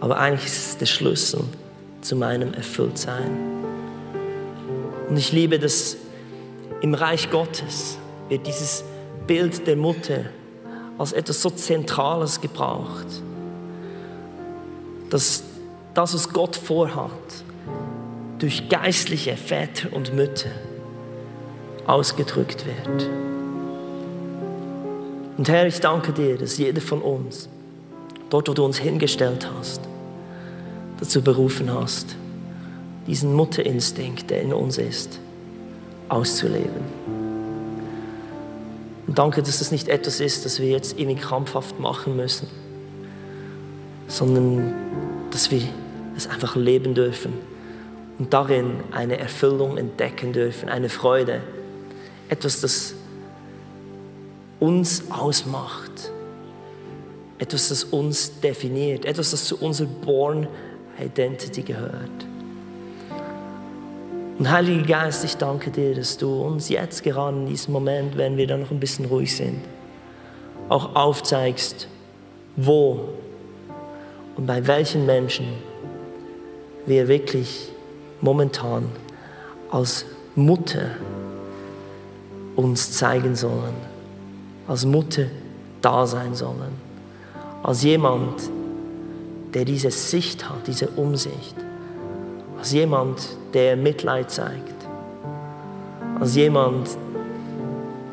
Aber 0.00 0.16
eigentlich 0.18 0.46
ist 0.46 0.68
es 0.68 0.78
der 0.78 0.86
Schlüssel 0.86 1.44
zu 2.02 2.16
meinem 2.16 2.52
Erfülltsein. 2.52 3.62
Und 5.08 5.16
ich 5.16 5.32
liebe, 5.32 5.58
dass 5.58 5.96
im 6.82 6.94
Reich 6.94 7.30
Gottes 7.30 7.96
wird 8.28 8.46
dieses 8.46 8.84
Bild 9.26 9.66
der 9.66 9.76
Mutter 9.76 10.24
als 10.98 11.12
etwas 11.12 11.40
so 11.40 11.50
Zentrales 11.50 12.40
gebraucht. 12.40 13.06
Dass 15.10 15.44
das, 15.94 16.14
was 16.14 16.32
Gott 16.32 16.56
vorhat, 16.56 17.10
durch 18.38 18.68
geistliche 18.68 19.36
Väter 19.36 19.92
und 19.92 20.14
Mütter 20.14 20.50
ausgedrückt 21.86 22.64
wird. 22.66 23.10
Und 25.36 25.48
Herr, 25.48 25.66
ich 25.66 25.80
danke 25.80 26.12
dir, 26.12 26.36
dass 26.38 26.58
jeder 26.58 26.80
von 26.80 27.02
uns, 27.02 27.48
dort, 28.30 28.48
wo 28.48 28.54
du 28.54 28.64
uns 28.64 28.78
hingestellt 28.78 29.48
hast, 29.58 29.80
dazu 31.02 31.20
berufen 31.20 31.74
hast, 31.74 32.14
diesen 33.08 33.34
Mutterinstinkt, 33.34 34.30
der 34.30 34.40
in 34.40 34.52
uns 34.52 34.78
ist, 34.78 35.18
auszuleben. 36.08 37.02
Und 39.08 39.18
danke, 39.18 39.42
dass 39.42 39.58
das 39.58 39.72
nicht 39.72 39.88
etwas 39.88 40.20
ist, 40.20 40.44
das 40.44 40.60
wir 40.60 40.68
jetzt 40.68 40.98
irgendwie 40.98 41.20
krampfhaft 41.20 41.80
machen 41.80 42.14
müssen, 42.14 42.46
sondern 44.06 44.74
dass 45.32 45.50
wir 45.50 45.62
es 46.16 46.28
einfach 46.28 46.54
leben 46.54 46.94
dürfen 46.94 47.32
und 48.20 48.32
darin 48.32 48.76
eine 48.92 49.18
Erfüllung 49.18 49.78
entdecken 49.78 50.32
dürfen, 50.32 50.68
eine 50.68 50.88
Freude, 50.88 51.40
etwas, 52.28 52.60
das 52.60 52.94
uns 54.60 55.10
ausmacht, 55.10 56.12
etwas, 57.38 57.70
das 57.70 57.82
uns 57.82 58.38
definiert, 58.38 59.04
etwas, 59.04 59.32
das 59.32 59.46
zu 59.46 59.58
unserer 59.58 59.88
Born 59.88 60.46
Identity 61.00 61.62
gehört. 61.62 62.26
Und 64.38 64.50
Heiliger 64.50 64.86
Geist, 64.86 65.24
ich 65.24 65.36
danke 65.36 65.70
dir, 65.70 65.94
dass 65.94 66.16
du 66.16 66.42
uns 66.42 66.68
jetzt 66.68 67.02
gerade 67.02 67.36
in 67.36 67.46
diesem 67.46 67.72
Moment, 67.72 68.16
wenn 68.16 68.36
wir 68.36 68.46
da 68.46 68.56
noch 68.56 68.70
ein 68.70 68.80
bisschen 68.80 69.04
ruhig 69.04 69.36
sind, 69.36 69.60
auch 70.68 70.96
aufzeigst, 70.96 71.86
wo 72.56 73.08
und 74.36 74.46
bei 74.46 74.66
welchen 74.66 75.06
Menschen 75.06 75.46
wir 76.86 77.06
wirklich 77.08 77.68
momentan 78.20 78.90
als 79.70 80.06
Mutter 80.34 80.90
uns 82.56 82.92
zeigen 82.92 83.36
sollen, 83.36 83.74
als 84.66 84.84
Mutter 84.84 85.26
da 85.80 86.06
sein 86.06 86.34
sollen, 86.34 86.72
als 87.62 87.82
jemand, 87.82 88.42
der 89.54 89.64
diese 89.64 89.90
Sicht 89.90 90.48
hat, 90.48 90.66
diese 90.66 90.88
Umsicht, 90.88 91.56
als 92.58 92.72
jemand, 92.72 93.36
der 93.54 93.76
Mitleid 93.76 94.30
zeigt, 94.30 94.86
als 96.18 96.36
jemand, 96.36 96.88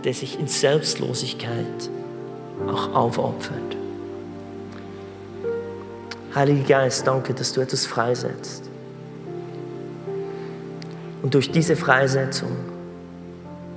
der 0.04 0.14
sich 0.14 0.40
in 0.40 0.48
Selbstlosigkeit 0.48 1.90
auch 2.68 2.94
aufopfert. 2.94 3.78
Heiliger 6.36 6.68
Geist, 6.68 7.08
danke, 7.08 7.34
dass 7.34 7.54
du 7.54 7.62
etwas 7.62 7.86
freisetzt. 7.86 8.70
Und 11.22 11.34
durch 11.34 11.52
diese 11.52 11.76
Freisetzung 11.76 12.52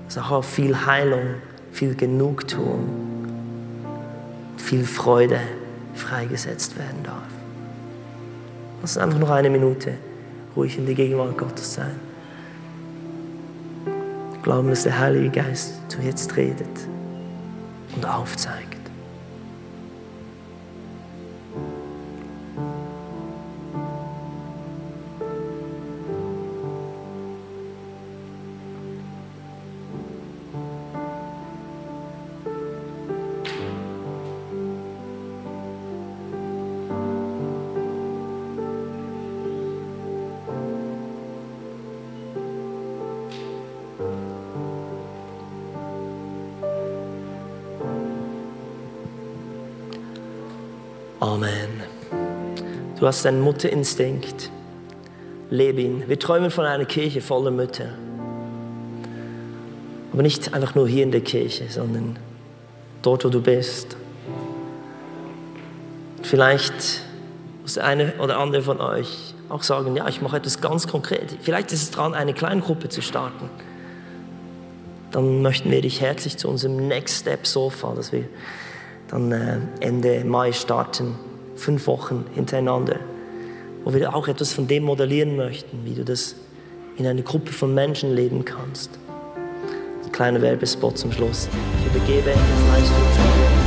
ist 0.06 0.18
auch 0.18 0.44
viel 0.44 0.86
Heilung, 0.86 1.34
viel 1.72 1.94
Genugtuung, 1.94 2.88
viel 4.58 4.84
Freude 4.84 5.40
freigesetzt 5.94 6.78
werden 6.78 7.02
darf. 7.02 7.41
Lass 8.82 8.96
uns 8.96 9.04
einfach 9.04 9.20
noch 9.20 9.30
eine 9.30 9.48
Minute 9.48 9.94
ruhig 10.56 10.76
in 10.76 10.86
die 10.86 10.94
Gegenwart 10.94 11.38
Gottes 11.38 11.74
sein. 11.74 12.00
Glauben, 14.42 14.70
dass 14.70 14.82
der 14.82 14.98
Heilige 14.98 15.30
Geist 15.30 15.74
zu 15.88 16.00
jetzt 16.02 16.36
redet 16.36 16.66
und 17.94 18.04
aufzeigt. 18.04 18.71
Amen. 51.22 51.84
Du 52.98 53.06
hast 53.06 53.24
einen 53.26 53.42
Mutterinstinkt. 53.42 54.50
Lebe 55.50 55.80
ihn. 55.80 56.08
Wir 56.08 56.18
träumen 56.18 56.50
von 56.50 56.64
einer 56.64 56.84
Kirche 56.84 57.20
voller 57.20 57.52
Mütter. 57.52 57.90
Aber 60.12 60.22
nicht 60.22 60.52
einfach 60.52 60.74
nur 60.74 60.88
hier 60.88 61.04
in 61.04 61.12
der 61.12 61.20
Kirche, 61.20 61.66
sondern 61.68 62.18
dort, 63.02 63.24
wo 63.24 63.28
du 63.28 63.40
bist. 63.40 63.96
Vielleicht 66.24 66.74
muss 67.62 67.74
der 67.74 67.84
eine 67.84 68.14
oder 68.14 68.40
andere 68.40 68.62
von 68.62 68.80
euch 68.80 69.34
auch 69.48 69.62
sagen, 69.62 69.94
ja, 69.94 70.08
ich 70.08 70.22
mache 70.22 70.38
etwas 70.38 70.60
ganz 70.60 70.88
konkret. 70.88 71.36
Vielleicht 71.40 71.70
ist 71.70 71.84
es 71.84 71.90
dran, 71.92 72.14
eine 72.14 72.34
kleine 72.34 72.62
Gruppe 72.62 72.88
zu 72.88 73.00
starten. 73.00 73.48
Dann 75.12 75.40
möchten 75.40 75.70
wir 75.70 75.82
dich 75.82 76.00
herzlich 76.00 76.36
zu 76.36 76.48
unserem 76.48 76.88
Next 76.88 77.20
Step 77.20 77.46
Sofa, 77.46 77.92
das 77.94 78.10
wir 78.10 78.24
dann 79.12 79.30
äh, 79.30 79.58
Ende 79.80 80.24
Mai 80.24 80.52
starten, 80.52 81.14
fünf 81.54 81.86
Wochen 81.86 82.24
hintereinander, 82.34 82.96
wo 83.84 83.92
wir 83.92 84.14
auch 84.14 84.26
etwas 84.26 84.52
von 84.52 84.66
dem 84.66 84.84
modellieren 84.84 85.36
möchten, 85.36 85.84
wie 85.84 85.94
du 85.94 86.04
das 86.04 86.34
in 86.96 87.06
einer 87.06 87.22
Gruppe 87.22 87.52
von 87.52 87.74
Menschen 87.74 88.14
leben 88.14 88.44
kannst. 88.44 88.90
Ein 90.04 90.12
kleiner 90.12 90.40
Werbespot 90.40 90.98
zum 90.98 91.12
Schluss. 91.12 91.48
Ich 91.80 91.94
übergebe 91.94 92.30
das 92.30 92.80
Leistungsspiel. 92.80 93.61